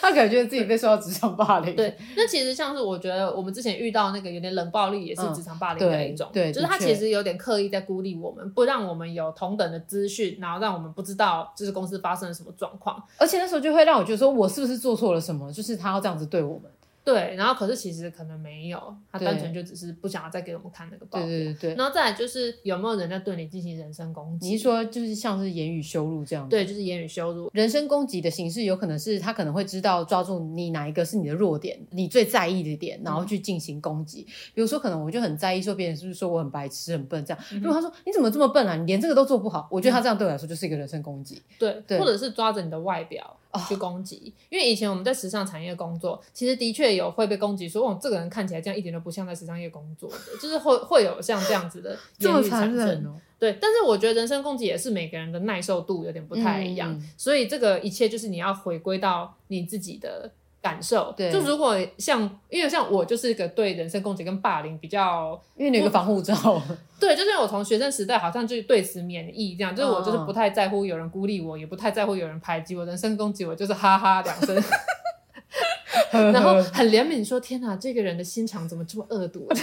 [0.01, 1.75] 他感觉自己被受到职场霸凌。
[1.75, 6.29] 对，那其实像是我觉得我们之前遇到那个有点冷暴力，也是职场霸凌的一种。
[6.33, 13.01] 对，就是他其实有点刻意在孤立我们，不让我们有同等的资讯，然后让我们不知道就是公司发生了什么状况。
[13.17, 15.51] 而且那时候就会让我觉得说，我是不是做错了什么？
[15.51, 16.71] 就是他要这样子对我们。
[17.03, 21.25] 对，然后可是其实可能没有，他单纯就只是不想要再给我们看那个报告。
[21.25, 21.75] 对对对。
[21.75, 24.47] 然后再来就是有没有人在对你进行人身攻击？
[24.49, 26.49] 你是说就是像是言语羞辱这样子？
[26.49, 27.49] 对，就是言语羞辱。
[27.53, 34.21] 人身攻击的形式有可能是他可能会知道抓住你哪一个是你的弱点，你最在意的点，然后去进行攻击。
[34.21, 37.43] 嗯、比如说可能我就很在意说别人是不是说我很白痴很笨这样。
[37.51, 41.41] 嗯、如果他说你怎么这么笨啊，你连这个都做不好，我觉得他这样对我来说就是一个人身攻击。
[41.59, 43.37] 对，对，或者是抓着你的外表。
[43.67, 53.05] 去攻击，因为以前我们在时尚产业工作，其实的确有会被攻击，说哦，这个人看起来这样一点都不像在时尚业工作的，就是会 会有像这样子的言语产生。
[53.05, 60.31] 哦、对，但是我觉得人身攻击也是每个人的耐受度有点不太一样，嗯、所以这个一切就是你要回归到你自己的。
[60.63, 66.33] 感受，对，就如果像，因为像我就是一个对人身攻击跟霸凌比较，因为你有个防护罩，
[66.97, 74.63] 对，就是我从学生时代好像就对此免疫，这样，就是我就是不太在乎有人孤立我，也不太在乎有人排挤我，人身攻击我就是哈哈两声，
[76.31, 79.45] 然后很怜悯说，天哪，这个人的心肠怎么这么恶毒？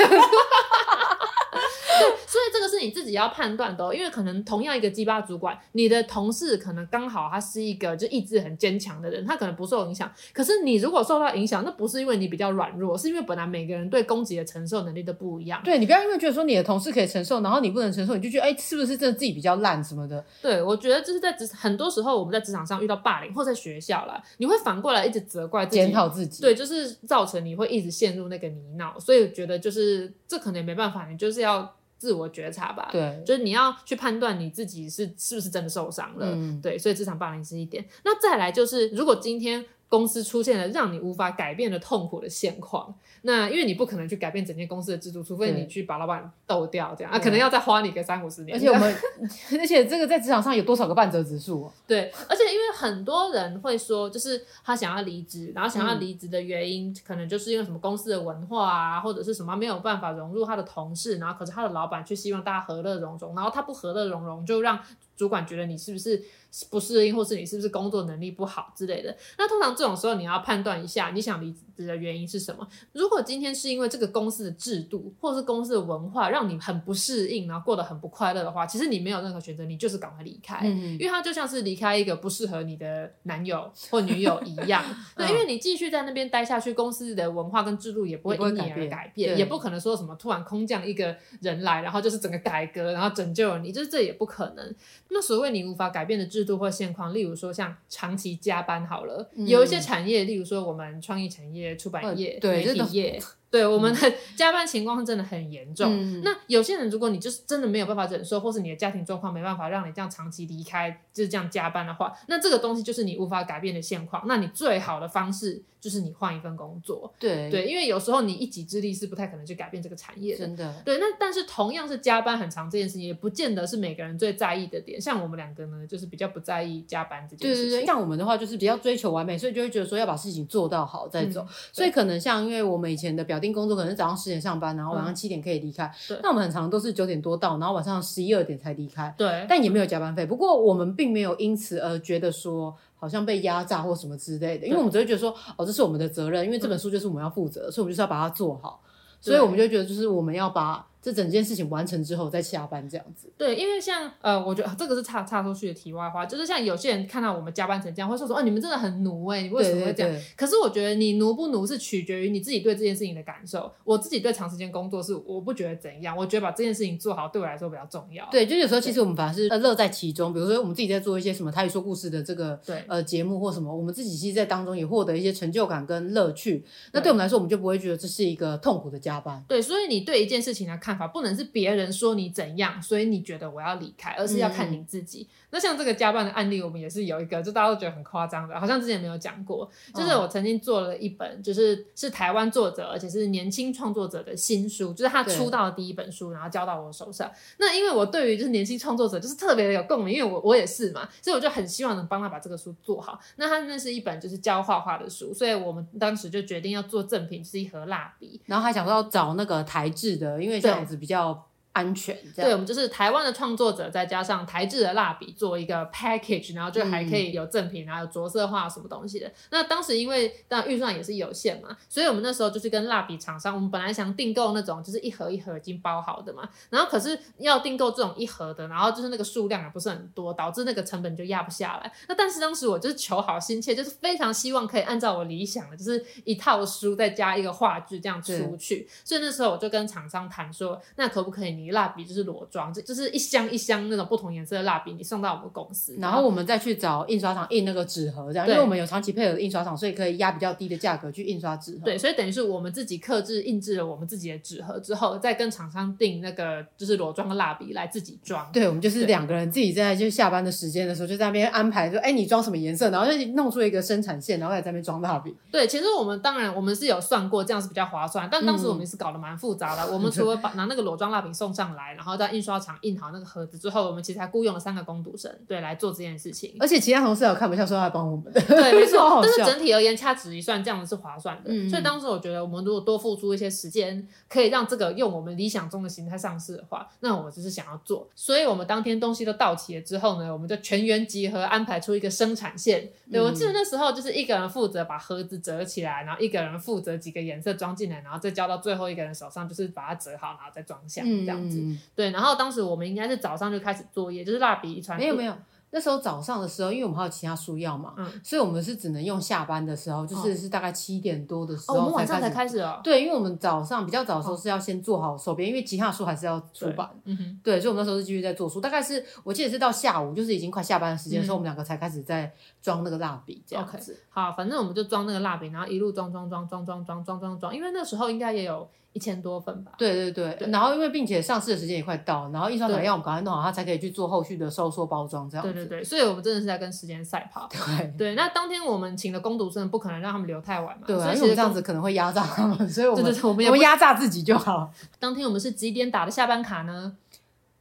[2.26, 10.10] 所以这个是你自己要判断的哦，因为可能同样一个鸡巴主管，你的同事可能刚好他是一个就意志很坚强的人，他可能不受影响。
[10.32, 15.60] 可是你如果受到影响，那不是因为你比较软弱，是因为本来每个人对攻击的承受能力都不一样。
[15.64, 20.24] 对，你不要因为觉得说你的同事可以承受，然后你不能承受，你就觉得哎，是不是真的自己比较烂什么的？
[20.42, 26.42] 对，我觉得就是在职很多时候我们在职场上遇到霸凌，或在学校啦，你会反过来一直责怪自己，检讨自己。
[26.42, 28.98] 对，就是造成你会一直陷入那个泥淖。
[28.98, 31.74] 所以我觉得就是这可能也没办法，你就是要。
[32.00, 37.86] 自我觉察吧，对，就是你要去判断你自己是是不是真的受伤了，嗯、对，所以职场霸凌是一点。
[38.02, 39.64] 那再来就是，如果今天。
[39.90, 48.56] 公司出现了让你无法改变的痛苦的现况，那因为你不可能去改变整间公司的制度，除非你去把老板斗掉，这样对啊，可能要再花你个三五十年。
[48.56, 48.96] 而且我们，
[49.60, 51.72] 而且这个在职场上有多少个半折指数啊？
[51.88, 64.78] 对，而且因为很多人会说，就是他想要离职，然后想要离职的原因，嗯、可能就是因为什么公司的文化啊，或者是什么没有办法融入他的同事，然后可是他的老板却希望大家和乐融融，然后他不和乐融融，就让
[65.16, 66.22] 主管觉得你是不是？
[66.70, 69.16] 不适应，或是你是不是工作能力不好之类的。
[69.38, 72.66] 那通常这种时候，你要判断一下你想离职的原因是什么。
[72.92, 80.60] 如果今天是因为这个公司的制度，或是公司的文化让你很不适应，然后过得很不快乐的话，其实你没有任何选择，你就是赶快离开。
[80.64, 84.84] 嗯，因为它就像是离开一个不适合你的男友或女友一样。
[85.16, 94.74] 对，因为你继续在那边待下去，公司的文化跟制度也不会因你而改变，也不可能说什么突然空降一个人来，然后就是整个改革，然后拯救了你，就是这也不可能。
[95.08, 103.20] 那所谓你无法改变的制度或现况，例如说像长期加班好了，嗯、有一些产业，例如说我们创意产业、出版业、呃、媒体业。
[103.50, 105.92] 对，我们的 加班情况是真的很严重。
[105.92, 114.22] 嗯、那有些人，如果你就是真的没有办法忍受，或是你的家庭状况没办法让你这样长期离开，就是这样加班的话，那这个东西就是你无法改变的现况。
[114.26, 117.12] 那你最好的方式就是你换一份工作。
[117.18, 120.46] 对对，因为有时候你一己之力是不太可能去改变这个产业的。
[120.46, 120.82] 真的。
[120.84, 125.00] 对，那但是同样是加班很长这件事情，也不见得是每个人最在意的点。
[125.00, 127.64] 像我们两个呢，就是比较不在意加班这件事情。
[127.64, 127.86] 对对对。
[127.86, 131.40] 像我们的话，就是比较追求完美，所以就会觉得说要把事情做到好再走。
[131.40, 134.20] 嗯、所以可能像因为我们以前的表定工作，可能早上。
[134.20, 135.90] 十点上班，然后晚上七点可以离开。
[136.10, 139.14] 嗯、那我们很常都是九点多到，然后晚上十一二点才离开。
[139.16, 140.26] 对，但也没有加班费。
[140.26, 148.82] 不过我们并没有因此而觉得说好像被压榨或什么之类的，因为我们只会觉得说，哦，这是我们的责任，因为这本书就是我们要负责的，所以我们就是要把它做好。
[149.22, 153.32] 所以我们就觉得，就是我们要把这整件事情完成之后再下班这样子。
[153.38, 160.10] 对，因为像呃，我觉得这个是岔岔出去的题外话，就是像有些人看到我们加班成这样，会说说哦，你们真的很奴哎，你为什么会这样？
[160.10, 163.72] 对对对，可是我觉得你奴不奴是取决于你自己对这件事情的感受。
[163.84, 168.28] 我自己对长时间工作是我不觉得怎样，我觉得把这件事情做好对我来说比较重要。
[168.30, 176.64] 对，就有时候其实我们反而是乐在其中，比如说我们自己在做一些什么台语说故事的这个对呃节目或什么，我们自己其实在当中也获得一些成就感跟乐趣。
[176.92, 179.42] 那对我们来说，我们就不会觉得这是一个痛苦的加班。
[179.48, 181.60] 对，所以你对一件事情来看法不能是别。
[181.60, 185.28] 别人说你怎样，所以你觉得我要离开，而是要看你自己。
[185.28, 189.68] 嗯那像这个加班的案例，我们也是有一个，就大家都觉得很夸张的，好像之前没有讲过。
[189.94, 197.30] 就是我曾经做了一本，就是是台湾作者，而且是年轻创作者的新书，就是他出道的第一本书，然后交到我手上。
[197.58, 203.18] 那因为我对于就是年轻创作者就是特别的有共鸣，因为我我也是嘛，所以我就很希望能帮他把这个书做好。
[203.36, 211.46] 那他那是一本就是教画画的书，所以我们当时就决定要做赠品，就是一盒蜡笔，然后还想说要找那个台制的，因为这样子比较。
[211.72, 219.30] 安全，对，我们就是台湾的创作者，再加上台制的蜡笔做一个 package，然后就还可以有赠品，然后有着色画什么东西的。
[219.50, 231.92] 那当时因为当然预算也是有限嘛，所以我们那时候就是跟蜡笔厂商，我们本来想订购那种就是一盒一盒已经包好的嘛，然后可是要订购这种一盒的，然后就是那个数量也不是很多，导致那个成本就压不下来。
[232.08, 238.88] 那但是当时我就是求好心切，就是非常希望可以按照我理想的，就是一套书再加一个画具这样出去。
[239.04, 251.84] 所以那时候我就跟厂商谈说，那可不可以你蜡笔就是裸装，就就是一箱一箱那种不同颜色的蜡笔，你送到我们公司，然后我们再去找印刷厂印那个纸盒，这样，因为我们有长期配合的印刷厂，所以可以压比较低的价格去印刷纸盒。
[251.84, 258.48] 对，所以等于是我们自己刻制印制了我们自己的纸盒之后，再跟厂商订那个就是裸装的蜡笔来自己装。
[258.52, 265.34] 对，我们就是两个人自己在就下班的时间的时候，就在那边安排说，哎，你装什么颜色，然后就弄出一个生产线，然后在那边装蜡笔。
[265.50, 269.90] 对，其实我们当然我们是有算过，这样是比较划算，但当时我们是搞得蛮复杂的。
[269.90, 272.76] 嗯、 我们除了把拿那个裸装蜡笔送上来，然后在印刷厂。
[272.82, 276.56] 印好那个盒子之后，我们其实还雇佣了三个工读生，对，来做这件事情。
[276.58, 278.32] 而且其他同事有看不下，说要帮我们。
[278.32, 279.20] 对，没错。
[279.22, 281.50] 但是整体而言，掐指一算，这样子是划算的。
[281.52, 281.68] 嗯。
[281.68, 288.08] 所以当时我觉得，我们如果多付出一些时间，可以让这个用我们理想中的形态上市的话，那我就是想要做。
[288.14, 292.90] 所以我们当天东西都到齐了之后呢，我们就全员集合，安排出一个生产线。
[293.10, 301.58] 对，我记得那时候就是一个人负责把盒子折起来，然后一个人负责几个颜色装进来，然后再交到最后一个人手上，就是把它折好，然后再装箱这样子。
[301.58, 301.78] 嗯。
[301.96, 303.40] 对，然后当时我们应该是早。
[303.40, 304.98] 上就开始作业，就是蜡笔一传。
[304.98, 305.34] 没有没有，
[305.70, 312.78] 那时候早上的时候，因为我们还有其他书要嘛，嗯，所以我们是只能用下班的时候，就是是大概七点多的时候我们晚上才开始哦。
[312.84, 316.90] 对，因为我们早上比较早的时候是要先做好手边，因为其他书还是要出版。
[317.04, 317.40] 嗯哼。
[317.42, 323.98] 对，所以我们那时候是继续在做书，大概是我记得是到下午，就是已经快下班的时间的时候，我们两个才开始在装那个蜡笔这样子。
[324.10, 328.68] 好，反正我们就装那个蜡笔，然后一路装装装装装装装装装，因为那时候应该也有。
[328.92, 329.72] 一千多份吧。
[329.78, 335.42] 对对对，对，然后因为并且上市的时间也快到，然后印刷厂要我们赶快弄好，它才可以去做后续的收缩包装这样。
[335.44, 337.48] 对对对，所以我们真的是在跟时间赛跑。
[337.78, 344.70] 对对，那当天我们请的工读生不可能让他们留太晚嘛，对，所以其实这样子可能会压榨他们，所以我们我们 压榨自己就好。
[344.98, 346.96] 当天我们是几点打的下班卡呢？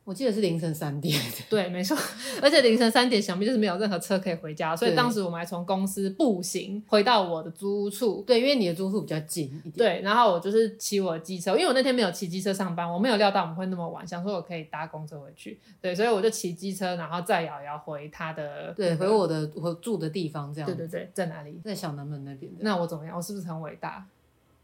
[0.10, 1.95] 我记得是凌晨三点， 对，没错，
[2.41, 8.24] 而且凌晨三点想必就是没有任何车可以回家，所以当时我们还从公司步行回到我的租屋处。
[8.26, 9.74] 对，因为你的租屋处比较近一点。
[9.76, 15.60] 对，然后我就是骑我的机车，因为我那天没有骑机车上班，我没有料到我们会那么晚，想说我可以搭公车回去。
[15.80, 20.67] 对，所以我就骑机车，然后再摇摇回他的，对，回我的我住的地方这样。
[20.67, 21.62] 对对对，在哪里？
[21.63, 22.52] 在小南门那边。
[22.62, 23.15] 那我怎么样？
[23.15, 24.08] 我是不是很伟大？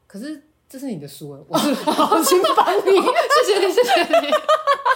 [0.07, 2.91] 可是这是你的书，我是好心帮你，
[3.45, 4.31] 谢谢你，谢谢你。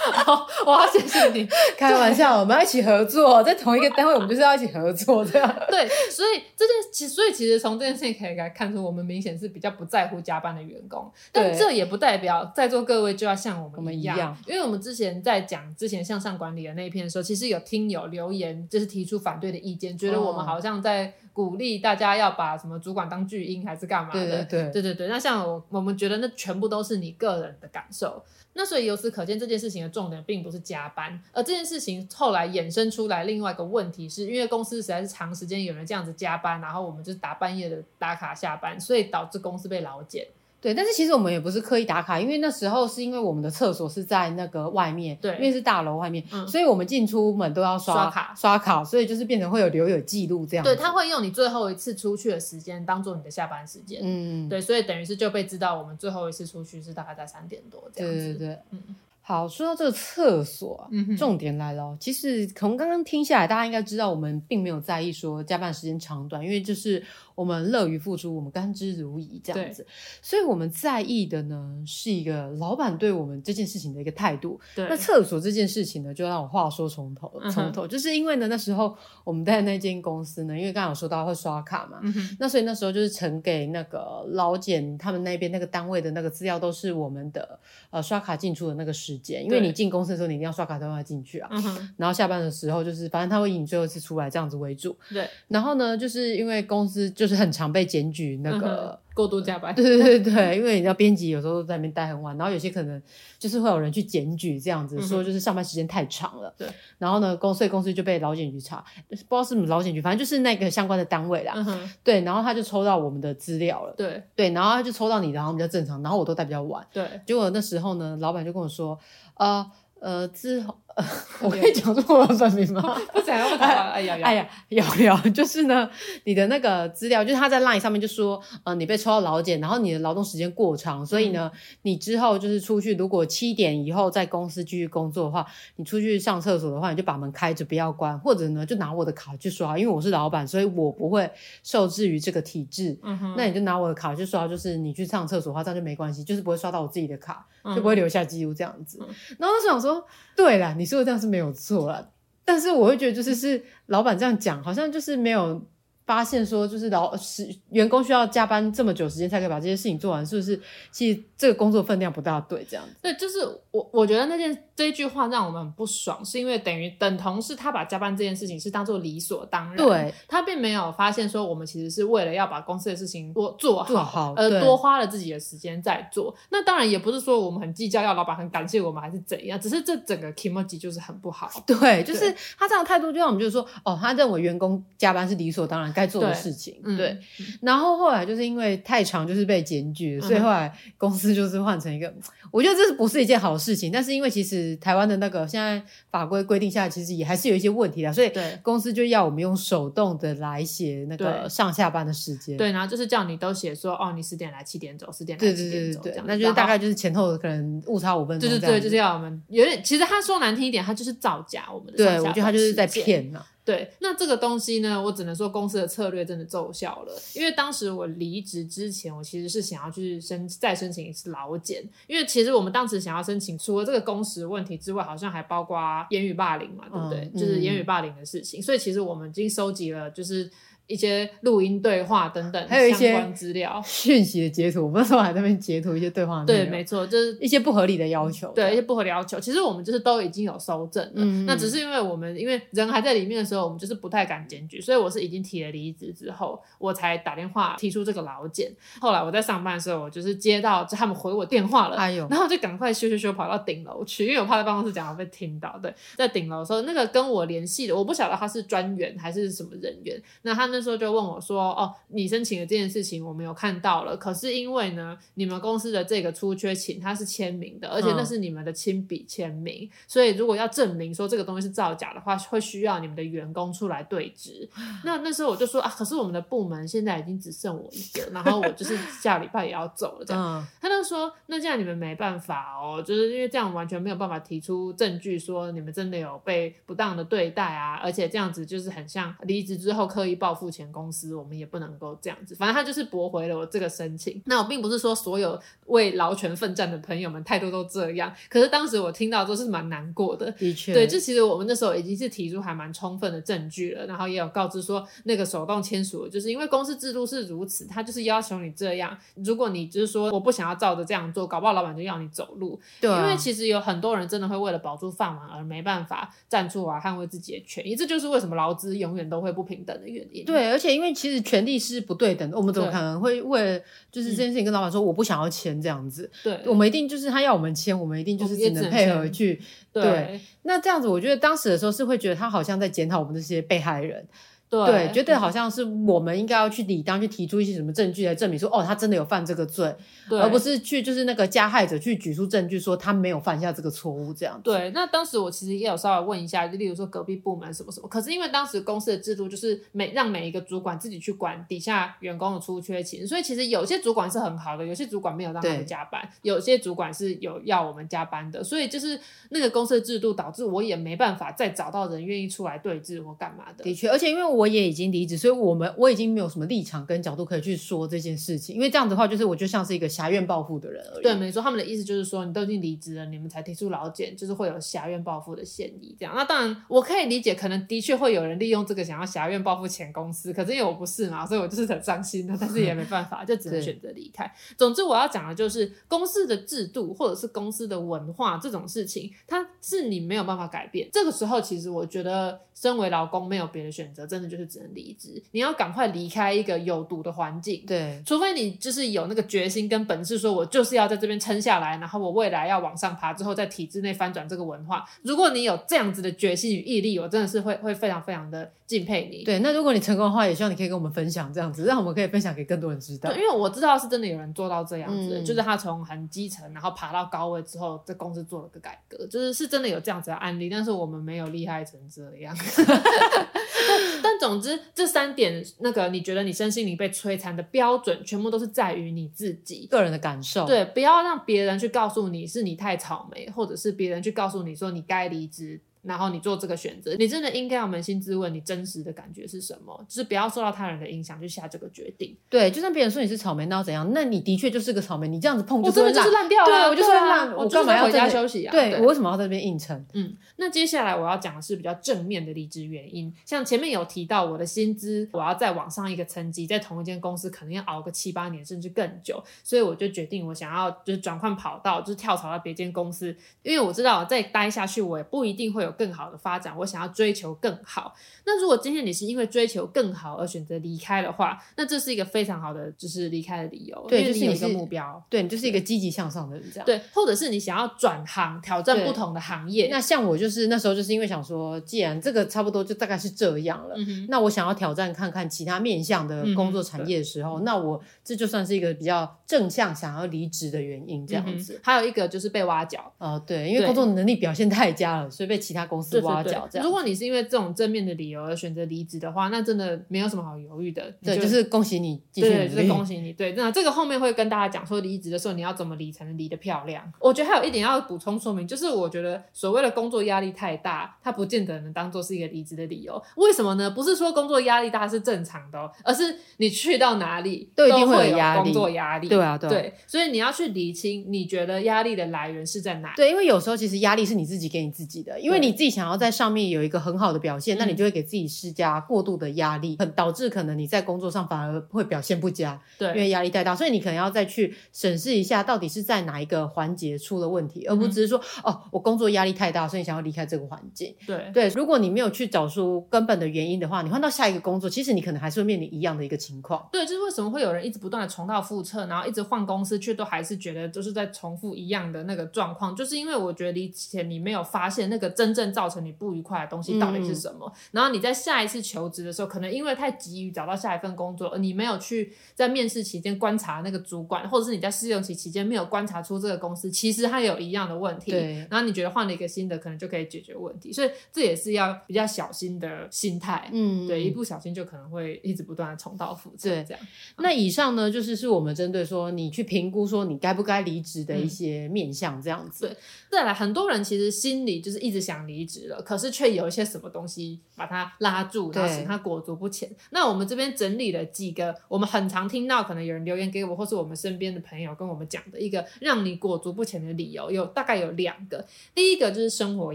[0.12, 1.46] 好，我要谢谢你。
[1.76, 5.56] 开玩笑，我们要一起合作，在同一个单位，我们就是要一起合作这样。
[5.68, 11.10] 对，所以这件其，所以其实从这件事情可以来看出，我们明显是比较不在乎加班的员工。
[11.30, 21.12] 但这也不代表在座各位就要像我们一样，一样因为我们之前在讲之前向上管理的那一篇的时候，其实有听友留言，就是提出反对的意见，觉得我们好像在
[21.48, 24.20] 鼓励大家要把什么主管当巨婴，还是干嘛的？
[24.20, 25.08] 对对对，对对对。
[25.08, 28.22] 那像我，我们觉得那全部都是你个人的感受。
[28.52, 40.26] 那所以由此可见，这件事情的重点并不是加班，而这件事情后来衍生出来另外一个问题是，是因为公司实在是长时间有人这样子加班，然后我们就是打半夜的打卡下班，所以导致公司被劳检。
[40.60, 50.64] 对，但是其实我们也不是刻意打卡，因为那时候是因为我们的厕所是在那个外面，对，因为是大楼外面，嗯，所以我们进出门都要刷，刷卡，刷卡，所以就是变成会有留有记录这样。
[50.64, 58.18] 对，他会用你最后一次出去的时间当做你的下班时间，嗯，对，所以等于是就被知道我们最后一次出去是大概在三点多这样子。
[58.18, 58.82] 对对对，嗯。
[59.22, 61.96] 好，说到这个厕所啊，嗯、哼重点来了。
[62.00, 67.00] 其实从刚刚听下来，大家应该知道，我们并没有在意说加班时间长短，因为就是
[67.34, 69.86] 我们乐于付出，我们甘之如饴这样子。
[70.22, 74.60] 所以我们在意的呢，是一个老板对我们这件事情的一个态度。
[74.74, 87.58] 对那厕所这件事情呢，就让我话说从头，从头，嗯、就是因为呢，那时候我们在那间公司呢，因为刚刚有说到会刷卡嘛，嗯、那所以那时候就是呈给那个老简他们那边那个单位的那个资料，都是我们的
[87.90, 89.44] 呃刷卡进出的那个时间。
[89.44, 91.48] 因为你进公司的时候，你一定要刷卡才会进去啊。
[91.52, 94.96] 嗯、然后下班的时候，就是反正他会以你最后一次出来这样子为主。
[95.08, 95.28] 对。
[95.48, 98.90] 然后呢，就是因为公司就是很常被检举那个。
[98.92, 103.02] 嗯过度加班， 对对对对，因为你知道编辑有时候都在那边待很晚，然后有些可能
[103.40, 106.54] 就是会有人去检举这样子，嗯、说就是上班时间太长了。
[106.56, 106.66] 对，
[106.96, 111.52] 然后呢，公所以公司就被劳检局查，不知道是什么劳检局，反正就是那个相关的单位啦。
[111.56, 113.92] 嗯、对，然后他就抽到我们的资料了。
[113.94, 116.86] 对对，然后他就抽到你的，然后比较正常，然后我都待比较晚。
[116.90, 118.98] 对，结果那时候呢，老板就跟我说，
[119.34, 119.70] 呃。
[120.00, 121.04] 呃，之后，呃，
[121.42, 122.80] 我可以讲出我的本名吗？
[123.12, 125.88] 不想要，哎呀，哎呀，有有，就是呢，
[126.24, 135.46] 你的那个资料，就是他在 LINE 上面就说，呃，你被抽到劳检，然后你的劳动时间过长，所以呢，嗯、你之后就是出去，如果七点以后在公司继续工作的话，
[135.76, 141.30] 你出去上厕所的话，你就把门开着，不要关，或者呢，就拿我的卡去刷，因为我是老板，所以我不会
[141.62, 142.98] 受制于这个体制。
[143.02, 147.46] 嗯哼，那你就拿我的卡去刷，就是你去上厕所的话，这样就没关系，就是不会刷到我自己的卡，
[147.76, 148.98] 就不会留下记录这样子。
[149.02, 149.06] 嗯、
[149.38, 149.89] 然后我想说。
[150.36, 152.10] 对啦，你说的这样是没有错啦，
[152.44, 155.62] 但是我会觉得就是是老板这样讲，好像就是没有。
[156.06, 160.60] 发现说就是老是员工需要加班这么久时间才可以把这些事情做完，是不是？
[160.90, 162.94] 其实这个工作分量不大对，这样子。
[163.00, 163.38] 对，就是
[163.70, 176.34] 我我觉得那件这一句话让我们很不爽，是因为等于等同是他把加班这件事情是当做理所当然，对，他并没有发现说我们其实是为了要把公司的事情多做好，做好，而多花了自己的时间在做。
[176.50, 181.50] 那当然也不是说我们很计较，要老板很感谢我们还是怎样，只是这整个 kimochi 就是很不好。
[181.66, 185.90] 对，就是他这样态度就让我们就是说，哦，他认为员工加班是理所当然。
[185.92, 187.18] 该做的事情，对，
[187.60, 192.12] 然后后来就是因为太长，就是被检举，所以后来公司就是换成一个，
[192.50, 193.90] 我觉得这是不是一件好事情？
[193.92, 198.30] 但是因为其实台湾的那个现在法规规定下来，其实也还是有一些问题的，所以
[198.62, 213.44] 公司就要我们用手动的来写那个上下班的时间，对，然后就是叫你都写说，哦，你十点来，七点走，十点来，七点走，对对对对对，那就是大概就是前后可能误差五分钟，对对对，就是要我们有点，其实他说难听一点，他就是造假我们的，对，我觉得他就是在骗呢。
[213.64, 217.12] 对，那这个东西呢，我只能说公司的策略真的奏效了。
[217.34, 225.78] 因为当时我离职之前，我其实是想要去申再申请一次劳检，因为其实我们当时想要申请，除了这个工时问题之外，好像还包括
[226.10, 227.20] 言语霸凌嘛，对不对？
[227.32, 228.60] 嗯、就是言语霸凌的事情。
[228.60, 230.50] 嗯、所以其实我们已经收集了，就是。
[230.90, 234.84] 一些录音对话等等，还有一些资料、 讯息的截图。
[234.84, 236.44] 我们那时候还在那边截图一些对话。
[236.44, 238.50] 对，没错，就是一些不合理的要求。
[238.52, 239.38] 对，一些不合理要求。
[239.38, 248.70] 其实我们就是都已经有收证了，嗯、那只是因为我们因为人还在里面的时候，我们就是不太敢检举，所以我是已经提了离职之后，我才打电话提出这个劳检。
[249.00, 255.78] 后来我在上班的时候，我就是接到就他们回我电话了，哎呦，然后就赶快咻咻咻跑到顶楼去，因为我怕在办公室讲会被听到。
[255.82, 261.50] 对，在顶楼的时候，那个跟我联系的，我不晓得他是专员还是什么人员，那他那时候就问我说。
[261.50, 274.68] 说哦，你申请的这件事情我们有看到了，可是因为呢，你们公司的这个出缺勤他是签名的，而且那是你们的亲笔签名，嗯、所以如果要证明说这个东西是造假的话，会需要你们的员工出来对质。
[275.04, 280.40] 那那时候我就说啊，可是我们的部门现在已经只剩我一个，然后我就是下礼拜也要走了，这样。
[280.40, 291.30] 嗯、他就说，那这样你们没办法哦，就是因为这样完全没有办法提出证据说你们真的有被不当的对待啊，而且这样子就是很像离职之后刻意报复前公司。
[291.40, 294.42] 我们也不能够这样子，反正他就是驳回了我这个申请。
[294.46, 300.50] 那我并不是说所有为劳权奋战的朋友们态度都这样，可是当时我听到都是蛮难过的。
[300.52, 309.16] 的确，对，这其实我们那时候已经是提出还蛮充分的证据了，然后也有告知说那个手动签署，就是因为公司制度是如此，他就是要求你这样。
[309.36, 312.80] 如果你就是说我不想要照着这样做，搞不好老板就要你走路。
[313.00, 320.44] 对啊，因为其实有很多人真的会为了保住饭碗而没办法站出来捍卫自己的权益，这就是为什么劳资永远都会不平等的原因。
[320.50, 321.40] 对，而且因为其实。
[321.50, 323.82] 权利是不对等的，我们怎么可能会为了
[324.12, 326.30] 就是这件事情跟老板说我不想要签这样子？
[326.44, 329.60] 对，我们一定就是他要我们签，我们一定就是只能配合去。
[329.92, 334.24] 对，对，那这样子，我觉得当时的时候是会觉得他好像在检讨我们这些被害人。
[334.70, 339.92] 对，对，觉得好像是我们应该要去理当去提出一些什么证据来证明说，哦，他真的有犯这个罪，
[340.28, 344.62] 对，而不是去就是那个加害者去举出证据说他没有犯下这个错误这样子。
[344.62, 359.18] 对，那当时我其实也有稍微问一下，就例如说隔壁部门什么什么，可是因为当时公司的制度就是每让每一个主管自己去管底下员工的出缺勤，所以其实有些主管是很好的，有些主管没有让他们加班，有些主管是有要我们加班的，所以就是
[359.48, 363.82] 那个公司的制度导致我也没办法再找到人愿意出来对峙或干嘛的。
[363.82, 371.22] 的确，而且因为我我也已经离职，所以我们我已经没有什么立场跟角度可以去说这件事情，因为这样子的话，就是我就像是一个挟怨报复的人而已。
[371.22, 376.14] 对，没错，他们的意思就是说，你都已经离职了，你们才提出劳检，就是会有挟怨报复的嫌疑。
[376.18, 384.52] 这样，那当然我可以理解，可能的确会有人利用这个想要挟怨报复前公司，可是因为我不是嘛，所以我就是很伤心的，但是也没办法，就只能选择离开。
[384.76, 391.08] 总之，我要讲的就是公司的制度或者是公司的文化这种事情，它是你没有办法改变。
[391.10, 392.60] 这个时候，其实我觉得。
[392.72, 395.42] 身为劳工没有别的选择，真的就是只能离职。
[395.52, 405.04] 你要赶快离开一个有毒的环境，对，除非你就是有那个决心跟本事，说我就是要在这边撑下来，然后我未来要往上爬，之后在体制内翻转这个文化。
[405.22, 409.44] 如果你有这样子的决心与毅力，我真的是会会非常非常的敬佩你。
[409.44, 413.30] 对，那如果你成功的话，也希望你可以跟我们分享这样子，让我们可以分享给更多人知道。
[413.30, 422.52] 对，因为我知道是真的有人做到这样子，嗯、就是他从很基层，然后爬到高位之后，在公司做了个改革，就是是真的有这样子的案例，但是我们没有厉害成这样。
[424.22, 430.66] 但总之，这三点，那个你觉得你身心灵被摧残的标准，全部都是在于你自己个人的感受。
[430.66, 435.80] 对，不要让别人去告诉你是你太草莓，或者是别人去告诉你说你该离职。
[436.02, 440.04] 然后你做这个选择，你真的应该要扪心自问，你真实的感觉是什么？
[440.08, 442.36] 就是不要受到他人的影响去下这个决定。
[442.48, 444.10] 对，就算别人说你是草莓，那要怎样？
[444.14, 446.66] 那你的确就是个草莓，你这样子碰就我真的就是烂掉了。
[446.66, 448.72] 对，我就是烂，啊、我干嘛要回家休息啊？
[448.72, 450.04] 对，对我为什么要在这边硬撑？
[450.14, 466.76] 嗯，那接下来我要讲的是比较正面的离职原因，像前面有提到我的薪资，我要再往上一个层级，在同一间公司可能要熬个七八年甚至更久，所以我就决定我想要就是转换跑道，就是跳槽到别间公司，因为我知道再待下去我也不一定会有更好的发展。
[466.78, 468.14] 我想要追求更好。
[468.44, 474.06] 那如果今天你是因为追求更好而选择离开的话，那这是一个非常好的就是离开的理由。
[474.08, 476.86] 对，就是有一个目标，对，你就是一个积极向上的人，这样。
[476.86, 479.88] 对，或者是你想要转行，挑战不同的行业。
[479.90, 491.80] 那像我就是那时候就是因为想说，既然这个差不多就大概是这样了，嗯、那我想要挑战看看其他面向的工作产业的时候，嗯、那我这就算是一个比较正向想要离职的原因，这样子、嗯。
[491.82, 496.68] 还有一个就是被挖角，哦、呃，对，因为工作能力表现太佳了，所以被其他公司挖角。
[496.82, 501.12] 如果你是因为这种正面的理由而选择离职的话，那真的没有什么好犹豫的。
[501.22, 503.32] 对，就，是恭喜你对，就是恭喜你。
[503.32, 507.02] 对，那这个后面会跟大家讲说，离职的时候你要怎么离才能离得漂亮。
[507.18, 513.20] 我觉得还有一点要补充说明，就是我觉得所谓的工作压力太大，它不见得能当做是一个离职的理由。
[513.36, 513.90] 为什么呢？
[513.90, 519.28] 不是说工作压力大是正常的哦，而是你去到哪里都一定会有工作压力。
[519.28, 519.70] 对啊，对。
[519.70, 523.14] 对，所以你要去理清你觉得压力的来源是在哪。
[523.16, 532.80] 对，因为有时候其实压力是你自己给你自己的，因为你自己想要在上面有一个很好的表现，那你就会给自己施加过度的压力，很导致可能你在工作上反而会表现不佳。
[532.98, 541.14] 对，因为压力太大，所以你可能要再去审视一下，到底是在哪一个环节出了问题，而不只是说哦，我工作压力太大，所以你想要离开这个环境。
[541.26, 546.88] 对对，如果你没有去找出根本的原因的话，你换到下一个工作，其实你可能还是会面临一样的一个情况。
[546.92, 557.66] 对，就是为什么会有人一直不断的重蹈覆辙，然后一直换公司，却都还是觉得就是在重复一样的那个状况，就是因为我觉得以前你没有发现那个真正造成你不愉快的东西到底是什么。
[557.66, 568.30] 嗯然后你在下一次求职的时候，可能因为太急于找到下一份工作，而你没有去在面试期间观察那个主管，或者是你在试用期期间没有观察出这个公司其实它有一样的问题。
[568.30, 568.66] 对。
[568.70, 573.68] 然后你觉得换了一个新的，可能就可以解决问题，所以这也是要比较小心的心态。
[573.72, 574.06] 嗯。
[574.06, 576.70] 对，一不小心就可能会一直不断的重蹈覆辙。
[576.70, 577.02] 对，这样。
[577.38, 582.86] 那以上呢，就是是我们针对说你去评估说你该不该离职的一些面向，这样子。
[582.86, 582.96] 对。
[583.30, 587.60] 再来，很多人其实心里就是一直想离职了，可是却有一些什么东西。
[587.80, 589.90] 把他拉住，然后使他裹足不前。
[590.10, 598.62] 那我们这边整理了几个，我们很常听到，可能有人留言给我，或是我们身边的朋友跟我们讲的一个让你裹足不前的理由，有大概有两个。
[598.94, 599.94] 第一个就是生活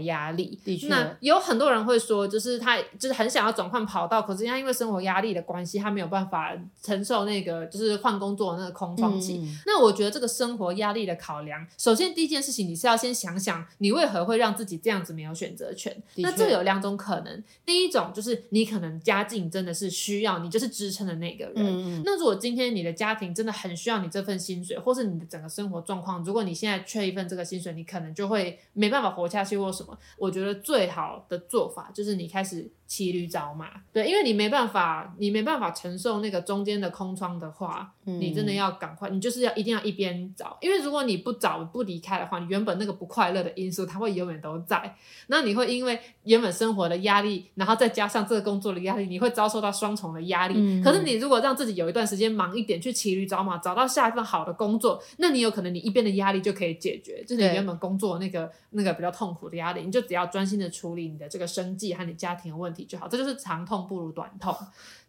[0.00, 9.38] 压力，的确，那有很多人会说，就是他就是很想要转换跑道，可是他因为生活压力的关系，他没有办法承受那个就是换工作的那个空窗期。
[9.38, 9.58] 嗯。
[9.64, 15.96] 那我觉得这个生活压力的考量，首先第一件事情，你是要先想想想你为何会让自己这样子没有选选择权。
[16.16, 21.54] 那这有两种可能，第一种就是你可能家境真的是需要你，就是支撑的那个人。
[21.56, 22.02] 嗯嗯。
[22.04, 29.96] 那如果今天你的家庭真的很需要你这份薪水，或是你的整个生活状况，如果你现在缺一份这个薪水，你可能就会没办法活下去或什么。
[30.18, 32.68] 我觉得最好的做法就是你开始。
[32.86, 44.94] 骑驴找马，对，因为你没办法，你没办法承受那个中间的空窗的话，嗯、你真的要赶快，你就是要一定要一边找，因为如果你不找不离开的话，你原本那个不快乐的因素，它会永远都在。
[45.26, 50.54] 那你会因为原本生活的压力，然后再加上这个工作的压力，你会遭受到双重的压力。
[50.56, 64.54] 嗯、可是你如果让自己有一段时间忙一点，去骑驴找马，找到下一份好的工作，那你有可能你一边的压力就可以解决，就是你原本工作那个那个比较痛苦的压力，你就只要专心的处理你的这个生计和你家庭的问题就好，这就是长痛不如短痛。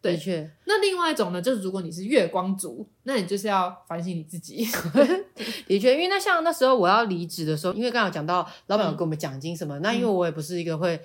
[0.02, 0.52] 对，的确。
[0.66, 4.68] 那另外一种呢，就是如果你是月光族，那你就是要反省你自己。
[5.68, 11.00] 的确，因为那像那时候我要离职的时候，因为刚刚讲到老板有给我们奖金什么，嗯、那因为我也不是一个会。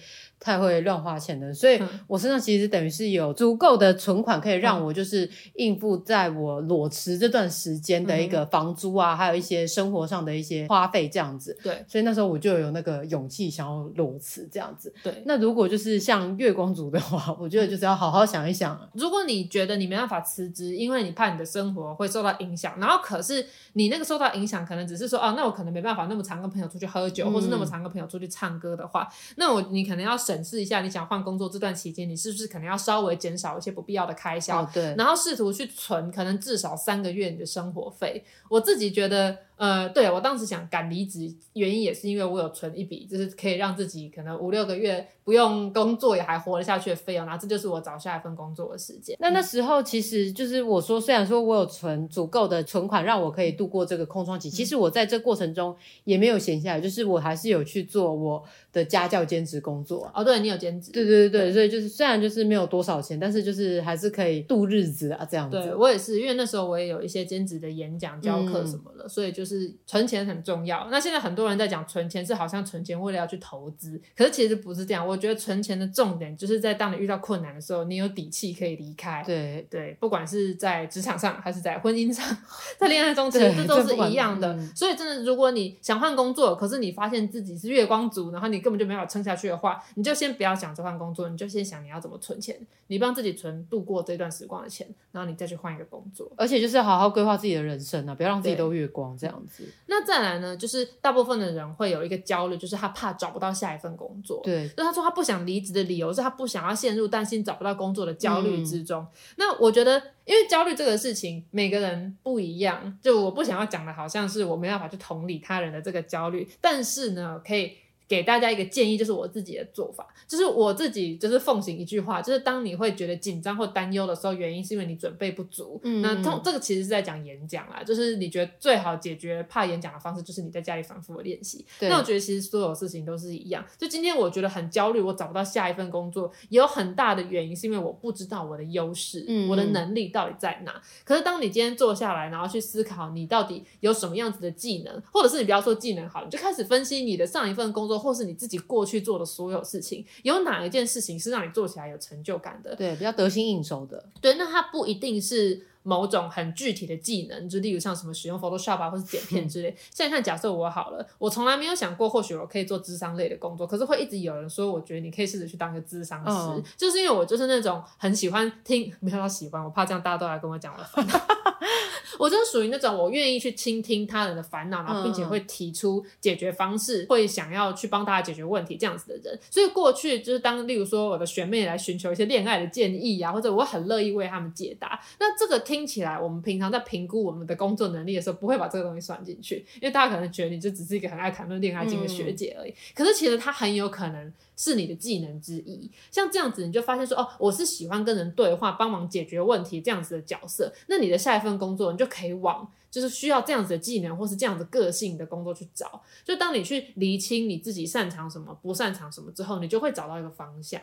[0.45, 11.57] 太会乱花钱的，所以我身上其实等于是有足够的存款，可以让我就是应付在我裸辞这段时间的一个房租啊，还有一些生活上的一些花费这样子。
[11.62, 14.93] 对，所以那时候我就有那个勇气想要裸辞这样子。
[15.05, 18.82] 对，那如果就是像月光族的话，我觉得就是要好好想一想。
[18.95, 34.62] 如果你觉得你没办法辞职，因为你怕你的生活会受到影响，然后可是你那个受到影响可能只是说，哦，那我可能没办法那么常跟朋友出去喝酒，嗯、或是那么常跟朋友出去唱歌的话，那我你可能要审视一下，你想换工作这段期间，你是不是可能要稍微减少一些不必要的开销？
[34.62, 38.24] 哦、对，然后试图去存，可能至少三个月你的生活费。
[38.49, 39.37] 我自己觉得。
[39.62, 49.16] 呃，对，我当时想赶离职，原因也是因为我有存一笔，就是可以让自己可能五六个月不用工作也还活得下去的费用，然后这就是我找下一份工作的时间。
[49.20, 58.42] 那那时候其实就是我说，虽然说我有存足够的存款，让我可以度过这个空窗期，其实我在这过程中也没有闲下来，就是我还是有去做我
[58.72, 60.10] 的家教兼职工作。
[60.12, 60.90] 哦，对，你有兼职？
[60.90, 65.56] 对对对对，对所以就是虽然就是没有多少钱，但是就是还是可以度日子啊，这样子。
[65.56, 69.51] 对，我也是，因为那时候我也有一些兼职的演讲、教课什么的，嗯、所以就是
[69.86, 70.88] 存钱很重要。
[70.90, 75.07] 那现在很多人在讲存钱，是好像存钱为了要去投资，可是其实不是这样。
[75.07, 79.22] 我觉得存钱的重点就是在当你遇到困难的时候，你有底气可以离开。
[79.24, 82.24] 对对，不管是在职场上还是在婚姻上，
[82.78, 84.59] 在恋爱中，其实这都是一样的。
[84.74, 96.30] 所以真的，如果你想换工作，可是你发现自己是月光族，然后你根本就没法撑下去的话，你就先不要想着换工作，你就先想你要怎么存钱，你帮自己存度过这段时光的钱，然后你再去换一个工作。
[96.36, 99.68] 而且就是好好规划自己的人生啊，不要让自己都月光这样子。
[99.86, 104.40] 那再来呢，就是大部分的人会有一个焦虑，就是他怕找不到下一份工作。
[104.43, 109.03] 对，那他说他不想离职的理由是他不想要陷入担心找不到工作的焦虑之中。
[109.03, 117.72] 嗯、那我觉得，因为焦虑这个事情每个人不一样，就我不想要讲的好像是我没办法去同理他人的这个焦虑，但是呢，可以。
[118.12, 125.80] 给大家一个建议，就是我自己的做法，就是我自己就是奉行一句话，就是当你会觉得紧张或担忧的时候，原因是因为你准备不足。
[125.82, 131.64] 嗯，那通这个其实是在讲演讲啦，就是你觉得最好解决怕演讲的方式，就是你在家里反复的练习。
[131.80, 133.64] 那我觉得其实所有事情都是一样。
[133.78, 140.82] 就今天我觉得很焦虑，我找不到下一份工作，也有很大的原因是因为我不知道我的优势，嗯，我的能力到底在哪。
[141.04, 148.01] 可是当你今天坐下来，然后去思考你到底有什么样子的技能，或者是你不要说技能好，你就开始分析你的上一份工作。
[148.03, 152.74] 或是你自己过去做的所有事情，有哪一件事情是让你做起来有成就感的？
[152.76, 154.05] 对，比较得心应手的。
[154.20, 159.74] 对，那它不一定是某种很具体的技能，就例如像什么使用 Photoshop 啊，或是剪片 之类。
[159.92, 171.05] 现在看，假设我好了，我从来没有想过，或许我可以做智商类的工作，可是会一直有人说，我觉得你可以试着去当个智商师，嗯、就是因为我就是那种很喜欢听，没有到喜欢，我怕这样大家都来跟我讲我烦
[172.18, 179.39] 我就是属于那种我愿意去倾听他人的烦恼，然后并且会提出解决方式，嗯、会想要去帮大家解决问题这样子的人。
[179.51, 185.01] 所以过去就是当例如说我的学妹来寻求一些恋爱的建议啊，或者我很乐意为他们解答。
[185.18, 192.70] 那这个听起来，我们平常在评估我们的工作能力的时候，不会把这个东西算进去，因为大家可能觉得你就只是一个很爱谈论恋爱经的学姐而已。
[192.70, 194.33] 嗯、可是其实他很有可能。
[194.57, 202.70] 是你的技能之一，像这样子，你就发现说，哦，我是喜欢跟人对话、帮忙解决问题这样子的角色，那你的下一份工作，你就可以往。
[202.93, 206.03] 就是需要这样子的技能，或是这样子个性的工作去找。
[206.22, 210.78] 就当你去厘清你自己擅长什么、不擅长什么之后，你就会找到一个方向。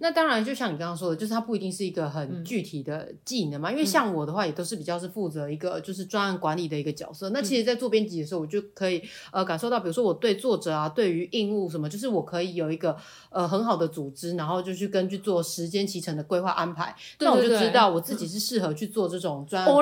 [0.00, 3.70] 那当然，就像你刚刚说的，就是它不一定是一个很具体的技能嘛。
[3.70, 7.30] 嗯、因为像我的话，也都是比较是负责一个就是专案管理的一个角色。
[7.30, 9.00] 嗯、那其实，在做编辑的时候，我就可以
[9.30, 12.96] 呃感受到，比如说我对作者啊，对于应务什么，就是我可以有一个
[13.30, 16.92] 呃很好的组织，然后就去根据做时间期程的规划安排。
[17.20, 19.72] 那我就知道我自己是适合去做这种专案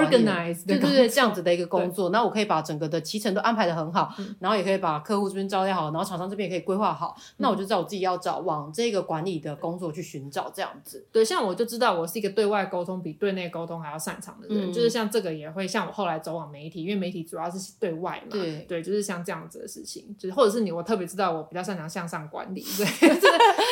[0.66, 1.69] 对对对，这样子的一个。
[1.70, 11.06] 工作，那我可以把整个的骑程都安排的很好，嗯、然后也可以把客户这边招待好，然后厂商这边也可以规划好，嗯、那我就知道我自己要找往这个管理的工作去寻找这样子。
[11.12, 18.66] 对，像我就知道我是一个对外沟通比对内沟通还要擅长的人，嗯、就是像这个也会像我后来走往媒体，因为媒体主要是对外嘛，对。
[18.68, 23.20] 对，就是像这样子的事情，就是或者是你我特别知道我比较擅长向上管理，对， 就是。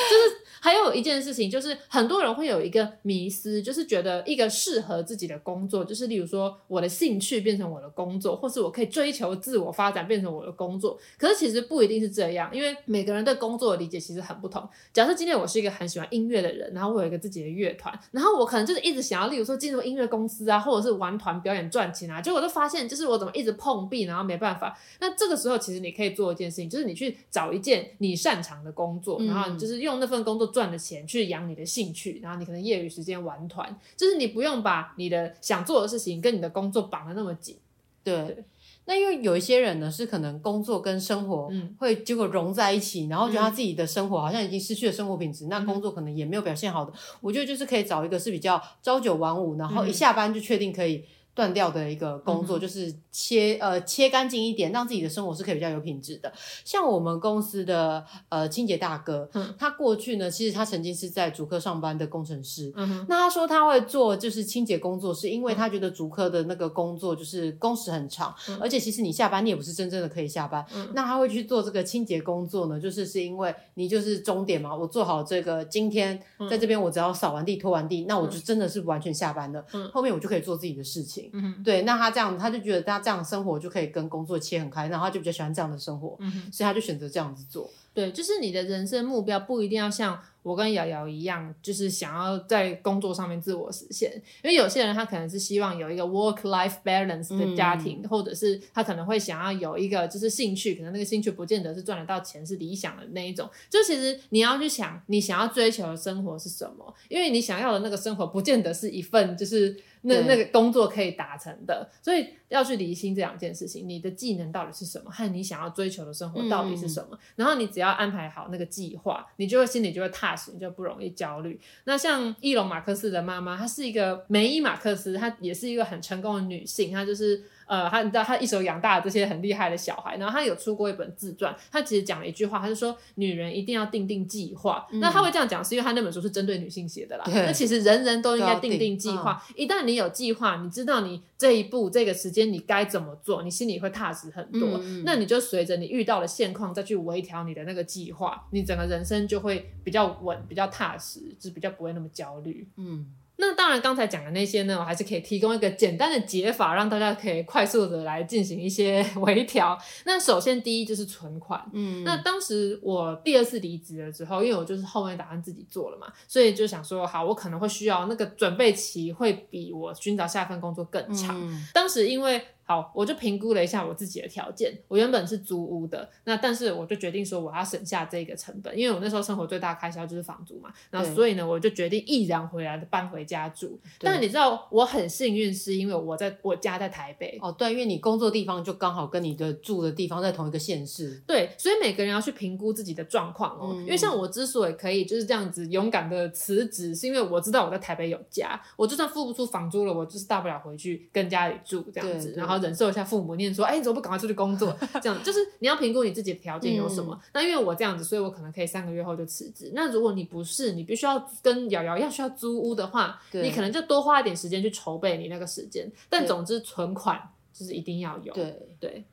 [0.09, 10.99] 就是还有一件事情，就是很多人会有一个迷思，就是觉得一个适合自己的工作，就是例如说我的兴趣变成我的工作，或是我可以追求自我发展变成我的工作。
[11.17, 14.69] 可是其实不一定是这样，因为每个人对工作的理解其实很不同。
[14.93, 24.77] 假设今天我是一个很喜欢音乐的人，然后我有一个自己的乐团，然后我可能就是一直想要，例如说进入音乐公司啊，或者是玩团表演赚钱啊，结果我就发现，就是我怎么一直碰壁，然后没办法。
[25.01, 31.29] 那这个时候其实你可以做一件事情，就是你去找一件你擅长的工作，然后你就是用那份工作赚的钱去。
[31.29, 37.59] 养你的兴趣，然后你可能业余时间玩团，就是你不用把你的想做的事情跟你的工作绑得那么紧。
[38.03, 38.45] 对，对
[38.87, 46.93] 那因为有一些人呢，是可能工作跟生活会结果融在一起，嗯、然后觉得他自己的生活好像已经失去了生活品质，嗯、那工作可能也没有表现好的。
[47.21, 51.05] 我觉得就是可以找一个是比较朝九晚五，然后一下班就确定可以。
[51.39, 56.33] 断掉的一个工作，就是切呃切干净一点，让自己的生活是可以比较有品质的。
[56.65, 62.73] 像我们公司的呃清洁大哥，嗯、他过去呢，其实他曾经是在竹科上班的工程师。
[62.75, 70.67] 嗯、哼那他说他会做就是清洁工作，是因为他觉得竹科的那个工作就是工时很长，嗯、而且其实你下班你也不是真正的可以下班。
[70.75, 76.21] 嗯、那他会去做这个清洁工作呢，就是是因为你就是终点嘛，我做好这个今天
[76.51, 79.65] 在这边我只要扫完地拖完地，那我就真的是完全下班了。
[79.73, 81.28] 嗯、后面我就可以做自己的事情。
[81.33, 87.69] 嗯哼，对，那他这样，他就觉得他这样生活就可以跟工作切很开，然后他就比较喜欢这样的生活，嗯哼，所以他就选择这样子做。
[87.95, 94.13] 对，就是你的人生目标不一定要像我跟瑶瑶一样，就是想要在工作上面自我实现。
[94.45, 103.51] 因为有些人他可能是希望有一个 work life balance 的家庭，嗯、或者是他可能会想要有一个就是兴趣，可能那个兴趣不见得是赚得到钱，是理想的那一种。
[103.69, 106.95] 就其实你要去想，你想要追求的生活是什么？
[107.09, 109.77] 因为你想要的那个生活不见得是一份就是。
[110.03, 117.09] 那那个工作可以达成的，所以要去理清这两件事情，你的技能到底是什么，和你想要追求的生活到底是什么。
[117.13, 121.61] 嗯、然后你只要安排好那个计划，你就会心里就会踏实，你就不容易焦虑。
[121.85, 127.45] 那像伊隆马克斯的妈妈，她是一个梅伊马克斯，她也是一个很成功的女性，她就是。
[127.69, 134.87] 呃，他你知道他一手养大了这些很厉害的小孩，然后他有出过一本自传，他其实讲了一句话，他是说女人一定要定定计划。
[134.91, 137.25] 嗯、那他会这样讲，是因为他那本书是针对女性写的啦。
[137.27, 139.43] 那其实人人都应该定定计划。
[139.51, 144.81] 嗯、一旦你有计划，你知道你这一步这个时间你该怎么做，你心里会踏实很多。
[144.83, 152.67] 嗯、那你就随着你遇到的现况再去微调你的那个计划，你整个人生就会比较稳，比较踏实，就比较不会那么焦虑。
[152.77, 153.13] 嗯。
[153.41, 159.79] 那当然，刚才讲的那些呢，我还是可以提供一个简单的解法，让大家可以快速的来进行一些微调。
[160.05, 171.41] 那首先第一就是存款，嗯，那当时我第二次离职了之后，因为我就是后面打算自己做了嘛，所以就想说，好，我可能会需要那个准备期会比我寻找下一份工作更长。
[171.41, 172.45] 嗯，当时因为。
[172.69, 174.79] 好，我就评估了一下我自己的条件。
[174.89, 180.71] 我原本是租屋的，那但是我就决定说我要省下这个成本，因为我那时候生活最大开销就是房租嘛。
[180.91, 183.81] 然后所以呢，我就决定毅然回来搬回家住。
[183.99, 187.39] 但是你知道我很幸运，是因为我在我家在台北。
[187.41, 191.23] 哦，对，因为你工作地方就刚好跟你的住的地方在同一个县市。
[191.27, 193.71] 对，所以每个人要去评估自己的状况哦。
[193.77, 202.58] 嗯、因为像我之所以可以就是这样子勇敢的辞职，是因为我知道我在台北有家，我就算付不出房租了，我就是大不了回去跟家里住这样子，然后。
[202.59, 204.77] 忍受一下父母念说，哎、欸，你怎么不赶快出去工作？
[205.03, 207.15] 这样就是你要评估你自己的条件有什么。
[207.15, 209.73] 嗯、那因为我这样子，所以我可能可以三个月后就辞职。
[209.75, 215.91] 那如果你不是，你必须要跟瑶瑶一样需要租屋的话，你可能就多花一点时间去筹备你那个时间。
[216.09, 217.21] 但总之，存款
[217.53, 218.33] 就是一定要有。
[218.33, 219.05] 对对。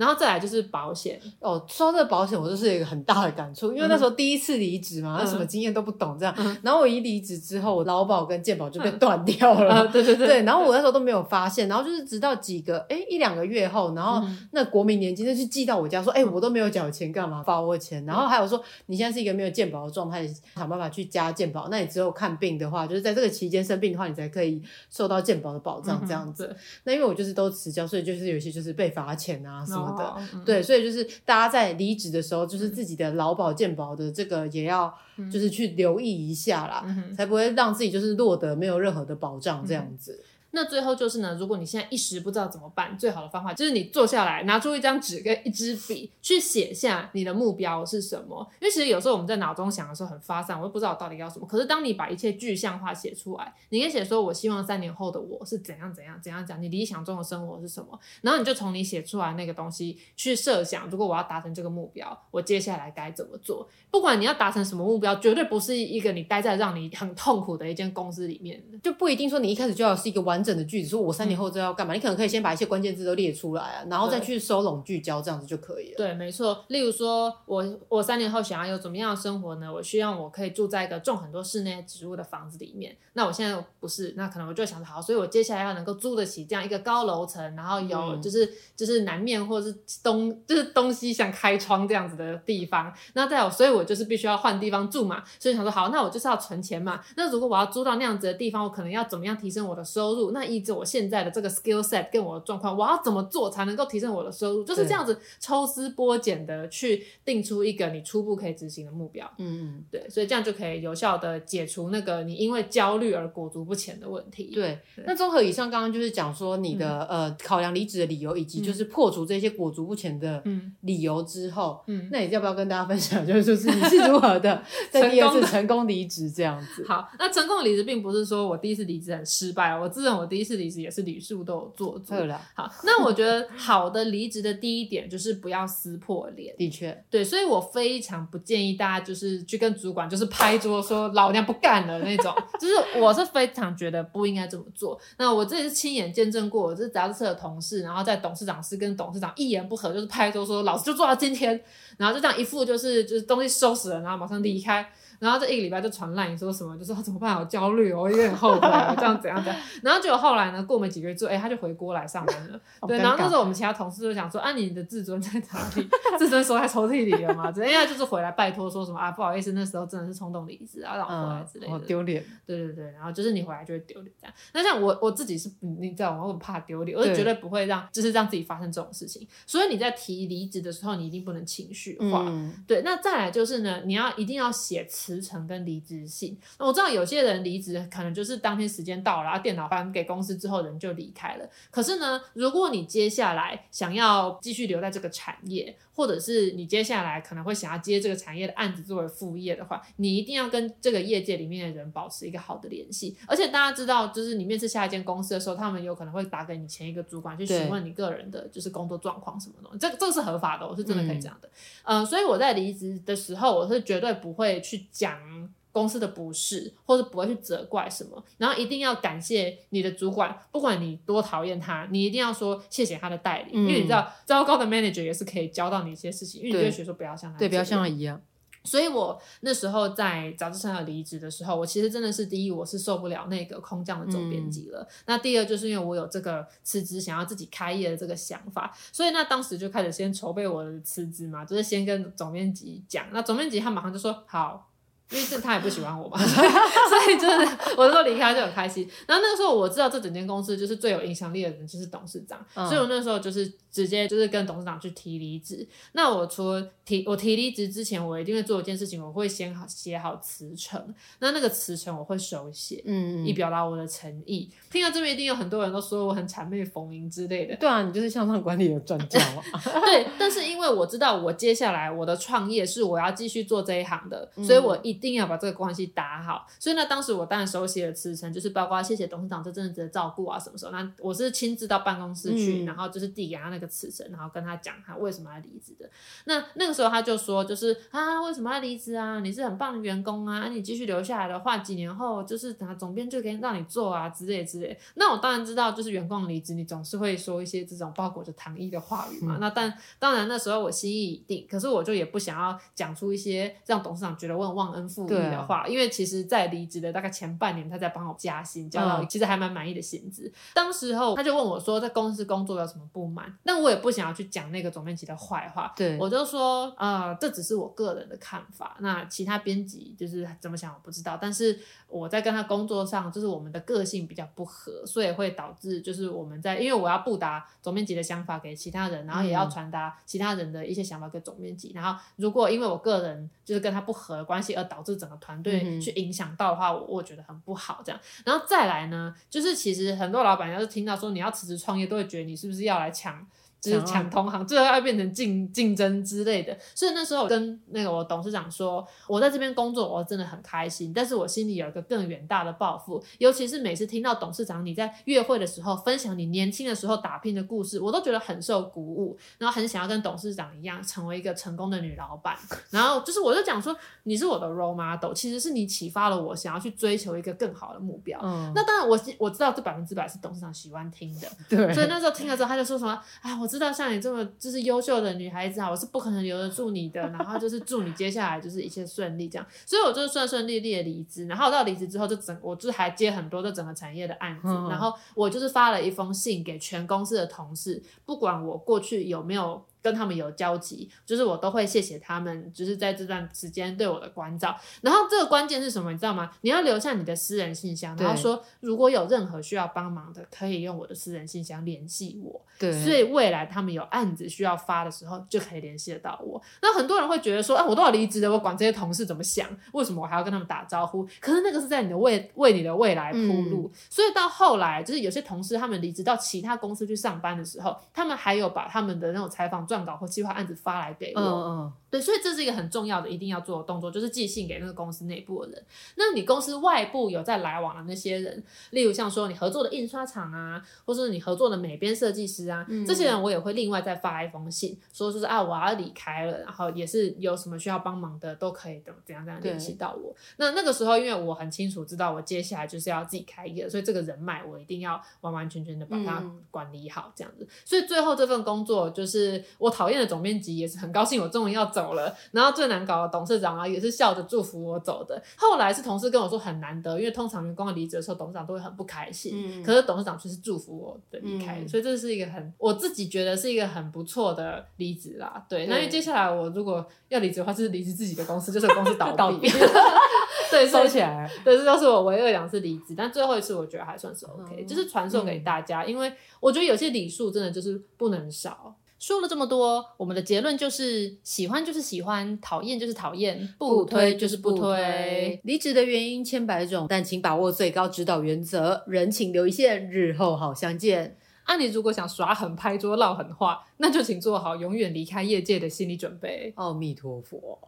[0.00, 6.34] 然后再来就是保险哦，说到这个保险，我就是有一个很大的感触，因为那时候第一次离职嘛，那、嗯、什么经验都不懂，这样。
[6.38, 9.84] 嗯、然后我一离职之后，我劳保跟健保就被断掉了。
[9.84, 10.42] 嗯、对对对，对。
[10.44, 18.02] 然后我那时候都没有发现，然后就是直到几个哎一两个月后，然后那国民年金就去寄到我家说，哎、嗯，我都没有缴钱，干嘛发我钱？
[18.06, 21.68] 然后还有说，你现在是一个没有健保的状态，想办法去加健保。
[21.68, 26.46] 那你之后看病的话，就是在这个期间生病的话，你才可以受到健保的保障，这样子。
[26.50, 30.62] 嗯、那因为我就是都迟交，所以就是有一些就是被罚钱啊什么的，对。
[30.62, 34.92] 所以就是大家在离职的时候，就是自己的劳保健保的这个也要，
[35.30, 40.22] 就是去留意一下啦，嗯、才不会让自己就是落得没有任何的保障这样子。
[40.52, 48.46] 那最后就是呢，如果你现在一时不知道怎么办，最好的方法就是你坐下来，拿出一张纸跟一支笔，去写下你的目标是什么。
[48.60, 51.46] 因为其实有时候我们在脑中想的时候很发散，我都不知道我到底要什么。
[51.46, 57.98] 可是当你把一切具象化写出来，你可以写说，我希望三年后的我是怎样怎样怎样讲，你理想中的生活是什么？
[58.22, 63.68] 然后你就从你写出来那个东西去设想，如果我要达成这个目标，我接下来该怎么做？
[63.90, 71.94] 不管你要达成什么目标，绝对不是一个你待在让你很痛苦的一间公司里面，就不一定说你一开始就要是一个完整的句子，说我三年后就要干嘛？
[71.94, 75.96] 嗯、你可能可以先把一些关键字都列出来啊，然后再去收拢聚焦，这样子就可以了。
[75.96, 76.64] 对，没错。
[76.68, 79.72] 例如说我我三年后想要有怎么样的生活呢？
[79.72, 82.96] 我希望我可以住在一个种很多室内植物的房子里面。
[83.14, 92.92] 那我现在不是，那可能我就想着好，所以我接下来要能够租得起这样一个高楼层，然后有就是、嗯、就是南面或者是东就是东西向开窗这样子的地方。
[93.14, 95.22] 那再有，所以我就是必须要换地方住嘛。
[95.38, 97.00] 所以想说好，那我就是要存钱嘛。
[97.16, 100.29] 那如果我要租到那样子的地方，我可能要怎么样提升我的收入？
[100.32, 104.64] 那依着我现在的这个 skill set 跟我的状况，我要怎么做才能够提升我的收入？
[104.64, 109.30] 就是这样子抽丝剥茧的去定出一个你初步可以执行的目标。
[109.38, 114.50] 嗯嗯，对，所以这样就可以有效的解除那个你因为焦虑而裹足不前的问题。
[114.54, 120.42] 对，对那综合以上刚刚就是讲说你的、嗯、呃考量离职的理由，以及就是破除这些裹足不前的
[120.82, 126.84] 理由之后，嗯，那你要不要跟大家分享，就是就是你是如何的在第二次成功离职这样子？
[126.88, 132.14] 好，那成功的离职并不是说我第一次离职很失败，我自认我第一次离职也是屡试都有做足。
[132.14, 136.54] 对了，好，那我觉得好的离职的第一点就是不要撕破脸。
[136.56, 145.00] 的确，对，所以我非常不建议大家就是去跟主管就是拍桌说老娘不干了那种，就是我是非常觉得不应该这么做。
[145.16, 151.60] 那我这里是亲眼见证过，我是杂志社的同事，然后在董事长室跟董事长一言不合就是拍桌说老子就做到今天，
[151.96, 154.86] 然后就这样一副就是就是东西收拾了，然后马上离开。
[155.20, 156.76] 然后这一个礼拜就传烂，你说什么？
[156.76, 157.34] 就说他怎么办？
[157.34, 158.60] 好焦虑哦，我有点后悔，
[158.96, 159.62] 这样怎样怎样。
[159.82, 160.64] 然后结果后来呢？
[160.64, 162.60] 过没几个月之后，哎，他就回锅来上班了。
[162.88, 165.86] 对，然后那时候我们其他同事就想说：“啊，你的自尊在哪里？
[166.18, 171.72] 自尊收在抽屉里了吗？”人家就是回来拜托说什么啊，不好意思，那时候真的是冲动离职啊，让我回来之类的。
[171.72, 172.24] 好丢脸。
[172.46, 174.34] 对对对，然后就是你回来就会丢脸这样。
[174.54, 176.24] 那像我我自己是，你知道吗？
[176.24, 179.26] 我很怕丢脸，我是绝对不会让就是让自己发生这种事情。
[179.46, 182.24] 所以你在提离职的时候，你一定不能情绪化。
[182.66, 186.00] 对，那再来就是呢，你要一定要写辞呈跟离职。
[186.10, 191.48] 信，那我知道有些人离职可能就是当天时间到了，然后电脑还给公司之后，人就离开了。
[191.70, 203.16] 可是呢，如果你接下来想要继续留在这个产业，或者是你接下来可能会想要接这个产业的案子作为副业的话，你一定要跟这个业界里面的人保持一个好的联系。
[203.26, 211.48] 而且大家知道，就是你面试下一间公司的时候，他们有可能会打给你前一个主管去询问你个人的就是工作状况什么的，这这个是合法的，我是真的可以这样的。
[211.84, 215.50] 嗯，呃，所以我在离职的时候，我是绝对不会去讲。
[215.72, 228.20] 公司的不是，或者不会去责怪什么，然后一定要感谢你的主管，不管你多讨厌他，你一定要说谢谢他的带领，嗯、因为你知道糟糕的 manager 也是可以教到你一些事情，因为你就会学说不要像他，对，不要像他一样。
[228.64, 234.80] 所以我那时候在杂志上要离职的时候，我其实真的是第一，我是受不了那个空降的总编辑了。
[234.80, 244.66] 嗯、那第二，就是因为我有这个辞职想要自己开业的这个想法，所以那当时就开始先筹备我的辞职嘛，就是先跟总编辑讲，那总编辑他马上就说好。
[245.10, 247.36] 因为这他也不喜欢我嘛，所以 就是
[247.76, 248.88] 我那时候离开就很开心。
[249.08, 255.66] 然后那个时候我知道这整间公司就是最有影响力的人就是董事长，嗯、所以我那时候就是直接就是跟董事长去提离职。
[255.92, 260.94] 那我除了提我提离职之前，我一定会做一件事情，我会先好写好辞呈。
[261.18, 264.48] 那那个辞呈我会手写，嗯，以表达我的诚意。
[264.70, 267.56] 听到这边一定有很多人都说我很谄媚逢迎之类的。
[267.56, 269.42] 对啊，你就是向上管理的专家嘛。
[269.84, 274.99] 对，但是因为我知道我接下来我的创业是我要继续做这一行的，所以我一。
[275.00, 280.72] 一定要把这个关系打好，所以呢，当时我当然手写了辞呈，就是包括谢谢董事长这阵子的照顾啊，什么时候？
[280.72, 285.88] 那我是亲自到办公室去，嗯、然后就是递给他那个辞呈，然后跟他讲他为什么要离职的。
[286.26, 289.20] 那那个时候他就说，就是啊，为什么要离职啊？
[289.20, 294.78] 你是很棒的员工啊，你继续留下来的话，几年后就是等下总编就可以让你做啊，之类之类。
[294.96, 299.36] 那我当然知道，就是员工离职，你总是会说一些这种包裹着糖衣的话语嘛。
[299.38, 305.66] 嗯、那但当然那时候我心意已定，可是我就也不想要讲出一些让董事长觉得我很忘恩负义的话。
[305.68, 310.26] 因为其实，在离职的大概前半年，他在帮我加薪，加到其实还蛮满意的薪资。
[310.26, 313.32] 嗯、当时候他就问我说，在公司工作有什么不满？
[313.44, 318.76] 那我也不想要去讲那个总编辑的坏话，对，我就说，呃，这只是我个人的看法。
[318.80, 321.18] 那其他编辑就是怎么想，我不知道。
[321.20, 331.72] 但是我在跟他工作上，就是我们的个性比较不合，所以会导致就是我们在，因为我要布达总编辑的想法给其他人，然后也要传达其他人的一些想法给总编辑。
[331.74, 337.82] 然后如果因为我个人就是跟他不合的关系而导导致整个团队去影响到的话，我我觉得很不好。
[337.84, 343.26] 这样，然后再来呢，就是其实很多老板要是听到说你要辞职创业，都会觉得你是不是要来抢。
[343.60, 346.56] 就是抢同行，最后要变成竞竞争之类的。
[346.74, 353.02] 所以那时候我跟那个我董事长说，我在这边工作，我真的很开心，但是我心里有一个更远大的抱负。
[353.18, 362.34] 尤其是每次听到董事长你在约会的时候分享你年轻的时候打拼的故事，我都觉得很受鼓舞，然后很想要跟董事长一样，成为一个成功的女老板。
[362.70, 368.18] 然后就是我就讲说，你是我的 role model，其实是你启发了我，想要去追求一个更好的目标。
[368.22, 371.74] 嗯，那当然我我知道这百分之百是董事长喜欢听的，对。
[371.74, 373.49] 所以那时候听了之后，他就说什么，哎，我。
[373.50, 377.00] 知道像你这么就是优秀的女孩子啊，我是不可能留得住你的。
[377.00, 381.26] 然后就是祝你接下来就是一切顺利这样，所以我就是顺顺利利的离职。
[381.26, 384.48] 然后到离职之后，就整我就还接很多的整个产业的案子。
[384.68, 389.64] 然后我就是发了一封信给全公司的同事，不管我过去有没有。
[389.82, 394.56] 跟他们有交集，就是我都会谢谢他们，就是在这段时间对我的关照。
[394.82, 396.30] 然后这个关键是什么，你知道吗？
[396.42, 402.40] 你要留下你的私人信箱，然后说如果有任何需要帮忙的，可以用我的私人信箱联系我。
[402.58, 406.40] 对，所以未来他们有案子需要发的时候，就可以联系得到我。
[406.60, 409.48] 那很多人会觉得说，啊，我都要离职了，我管这些同事怎么想？
[409.72, 411.08] 为什么我还要跟他们打招呼？
[411.20, 413.70] 可是那个是在你的未为你的未来铺路。
[413.72, 413.78] 嗯。
[413.88, 421.20] 所以到后来，就是有些同事他们离职到其他公司去上班的时候，他们还有把他们的那种采访撰稿或计划案子发来给我。
[421.20, 421.72] 嗯嗯。
[421.90, 425.64] 对，所以这是一个很重要的，一定要做的动作，就是寄信给那个公司内部的人。
[425.96, 428.40] 那你公司外部有在来往的那些人，
[428.70, 440.14] 例如像说你合作的印刷厂啊，或是你合作的美编设计师啊，嗯、这些人我也会另外再发一封信，说就是啊我要离开了，然后也是有什么需要帮忙的都可以怎怎样怎样联系到我。
[440.36, 447.42] 那那个时候，因为我很清楚知道我接下来就是要自己开业，所以这个人脉我一定要完完全全的把它管理好，这样子。
[447.42, 455.22] 嗯、所以最后这份工作就是我讨厌的总编辑也是很高兴我终于要走了，然后最难搞的董事长啊，也是笑着祝福我走的。
[455.36, 459.60] 后来是同事跟我说很难得，因为通常员工离职的时候，董事长都会很不开心。
[459.60, 465.44] 嗯、可是董事长却是祝福我的离开，嗯、所以这是一个很我自己觉得是一个很不错的离职啦。
[465.48, 469.48] 对，对那因为接下来我如果要离职的话，就是离职自己的公司，就是公司倒闭， 倒闭
[470.50, 471.30] 对，收起来。
[471.44, 478.74] 对，这就是我唯二两次离职，但最后一次我觉得还算是 OK，、嗯、就是传授给大家，嗯、因为我觉得有些礼数真的就是不能少。
[479.00, 485.40] 说了这么多，我们的结论就是：喜欢就是喜欢，讨厌就是讨厌，不推就是不推。
[485.42, 491.16] 离职的原因千百种，但请把握最高指导原则：人情留一线，日后好相见。
[491.44, 496.52] 啊，你如果想耍狠、拍桌、唠狠话，那就请做好永远离开业界的心理准备。
[496.56, 497.58] 阿弥陀佛，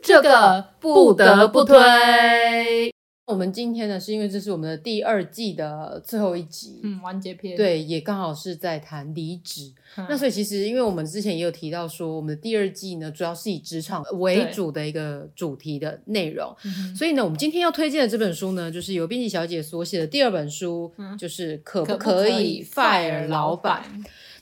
[0.00, 2.95] 这个不得不推。
[3.26, 9.72] 我们今天呢，是因为这是我们的第二季的最后一集，嗯，完结篇，对，也刚好是在谈离职。
[9.96, 16.54] 嗯、那所以其实，因为我们之前也有提到说，我们的第二季呢，主要是以职场为主的一个主题的内容。
[16.96, 23.82] 所以呢，我们今天要推荐的这本书呢，就是由编辑小姐所写的第二本书，嗯、就是可不可以 fire 老板。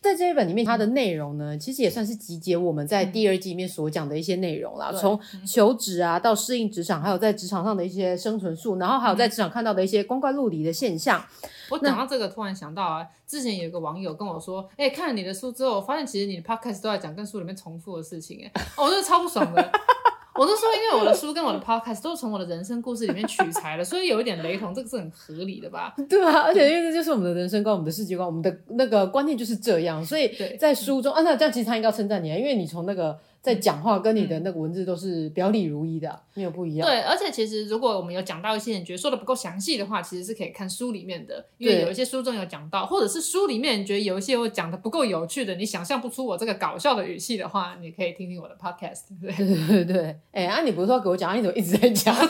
[0.05, 4.93] 在这一本里面，它的内容呢，其实也算是集结我们在第二季里面所讲的一些内容啦。
[4.93, 11.19] 从、嗯、求职啊，到适应职场，还有在职场上的一些生存术，然后还有在职场看到的一些光怪陆离的现象。
[11.43, 19.73] 嗯、我讲到这个，突然想到啊，之前有一个网友跟我说：“哎、欸，看了你的书之后，我发现其实你的 podcast 都在讲跟书里面重复的事情。”哎，我真的超不爽的。
[20.35, 25.95] 我是说，因为我的书跟我的 podcast 都是从我的人生故事里面取材的，所以有一点雷同，这个是很合理的吧？
[26.11, 33.19] 对啊，而且因为这就是我们的人生观、我们的世界观、我们的那个观念就是这样，所以在书中啊，那这样其实他应该要称赞你啊，因为你从那个。
[33.45, 36.89] 在讲话跟你的那个文字都是表里如一的，嗯、没有不一样。
[36.89, 49.03] 对，而且其实如果我们有讲到一些你觉得说的不够详细的话，其实是可以看书里面的，因为有一些书中有讲到，或者是书里面你觉得有一些我讲的不够有趣的，你想象不出我这个搞笑的语气的话，你可以听听我的 podcast。
[49.21, 52.17] 对对对对，哎、欸，啊，你不是说给我讲，啊、你怎么一直在讲？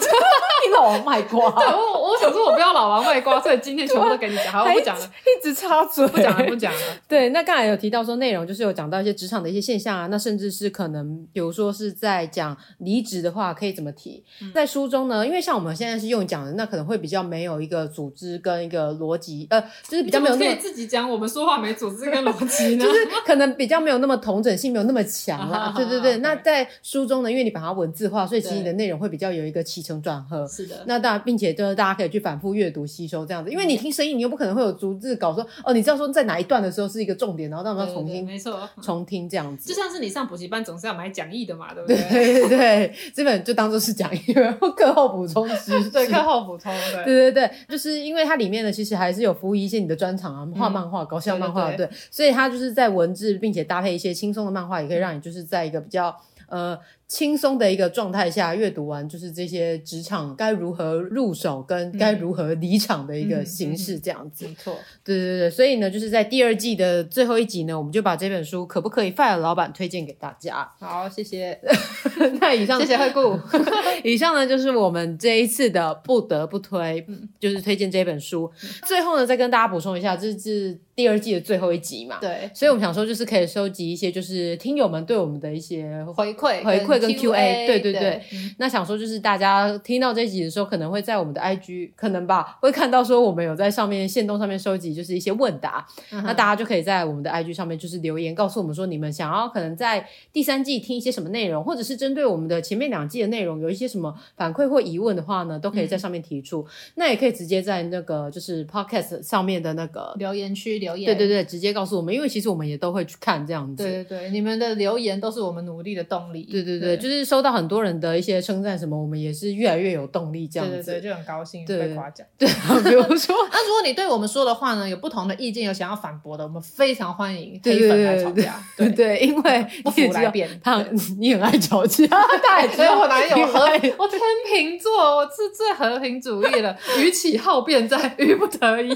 [0.67, 1.51] 你老王卖瓜。
[1.53, 6.81] 对，我我想说我不要老王卖瓜，所以今天全部都给你讲，好，我不讲了， 一直插嘴，不讲了，不讲了。
[7.07, 11.95] 对，那刚才有提到说内容就是有讲到一些职场的一些现象啊，那甚至是可能，比如说是。
[11.95, 14.23] 在讲离职的话，可以怎么提？
[14.43, 20.53] 嗯、在书中呢，因为像我们现在是用讲的，那可能会比较没有一个组织跟一个逻辑，呃，就是比较没有那么。
[20.53, 25.73] 可以自己讲，我们说话没组织跟逻辑呢，就是可能比较没有那么同整性，没有那么强啦。
[25.77, 30.47] 对对对，那在书中呢，因为你把它文字化，所以其实你的内容会比较有一个起承转合。
[30.49, 30.83] 是的。
[30.87, 39.69] 那当然，并且就是大家可以去反复阅读吸收这样子，因为你听声音，你又不可能会有逐字稿说哦，你知道说在哪一段的时候是一个重点，然后让我们要重新，没错，重听这样子。
[39.69, 41.97] 就像是你上补习班总是要买讲义的嘛，对不对？
[42.09, 45.91] 对对对，这本就当做是讲义， 然后课后补充知识。
[45.91, 46.73] 对，课后补充。
[47.05, 56.15] 对对对对，就是因为它里面呢，其实还是有服务一些你的专长啊，画漫画、搞笑漫画，对，所以它就是在文字，并且搭配一些轻松的漫画，也可以让你就是在一个比较
[56.49, 56.79] 呃。
[57.15, 64.49] 轻松的一个状态下阅读完，就是这些职场该如何入手跟该如何离场的一个形式，这样子。
[64.49, 70.69] 没错，对对对，所以呢，就是在第二季的最后一集呢，我们就把这本书可不可以 fire 老板推荐给大家。
[70.81, 71.57] 好，谢谢。
[72.41, 73.39] 那以上谢谢惠顾。
[74.03, 77.07] 以上呢就是我们这一次的不得不推，
[77.39, 78.51] 就是推荐这本书。
[78.89, 82.19] 最后呢，再跟大家补充一下，这是第二季的最后一集嘛？
[82.21, 82.51] 对。
[82.53, 87.04] 所以我们想说，就是可以收集一些，就是听友们对我们的一些回馈，回馈。
[87.07, 88.23] 跟 Q A，对对对，
[88.59, 106.63] 那想说就是大家听到这一集的时候，可能会在我们的 I G 可能吧，会看到说我们有在上面线动上面收集，就是一些问答，嗯、那大家就可以在我们的 I G 上面就是留言告诉我们说，你们想要可能在第三季听一些什么内容，或者是针对我们的前面两季的内容有一些什么反馈或疑问的话呢，都可以在上面提出。
[106.63, 113.83] 嗯、那也可以直接在那个就是 Podcast 上面的那个留言区留言，对对对，直接告诉我们，因为其实我们也都会去看这样子。
[113.83, 116.45] 对对对，你们的留言都是我们努力的动力。
[116.45, 121.79] 对对对，对就是收到很多人的一些称赞，什么我们也是越来越有动力，这样子，对对对，就很高兴对。
[121.79, 122.27] 被夸奖。
[122.39, 122.49] 对，
[122.85, 128.63] 比如说， 那如果你对我们说的话呢，有不同的意见，有想要反驳的，我们非常欢迎黑粉来吵架。
[128.77, 130.85] 对对，因为不服来辩，他
[131.19, 133.61] 你很爱吵架，对，所以 我哪有和
[133.99, 134.21] 我天
[134.51, 138.95] 秤座，我是最和平主义了，与其好辩在，于不得已。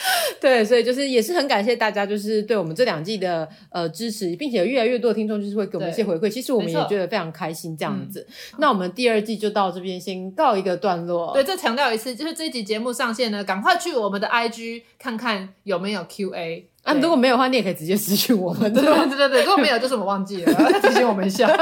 [0.40, 8.26] 对，所以就是也是很感谢大家，就是对我们这两季的呃支持，并且有越来越多的听众就是会给我们一些回馈，其实我们也觉得非常开心这样子。
[8.28, 11.32] 嗯、那我们第二季就到这边先告一个段落。
[11.32, 16.64] 对，再强调一次，就是这一集节目上线呢，赶快去我们的 IG 看看有没有 QA。
[16.82, 18.72] 啊，如果没有的话，你也可以直接私讯我们。
[18.72, 21.46] 对对对对，如果没有，就是我们忘记了，提醒我们一下。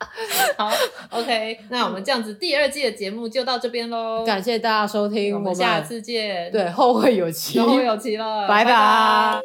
[0.56, 0.70] 好
[1.10, 4.24] ，OK，那我们这样子第二季的节目就到这边喽。
[4.24, 6.50] 感谢大家收听，我们下次见。
[6.50, 9.40] 对，后会有期，后会有期了， 拜拜。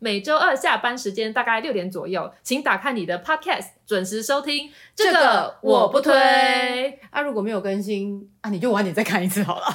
[0.00, 4.70] 每周二下班时间大概六点左右，请打开你的 Podcast，准时收听。
[4.94, 6.12] 这个我不推。
[7.10, 9.74] 啊，如果没有更新，啊，你就晚点再看一次好了。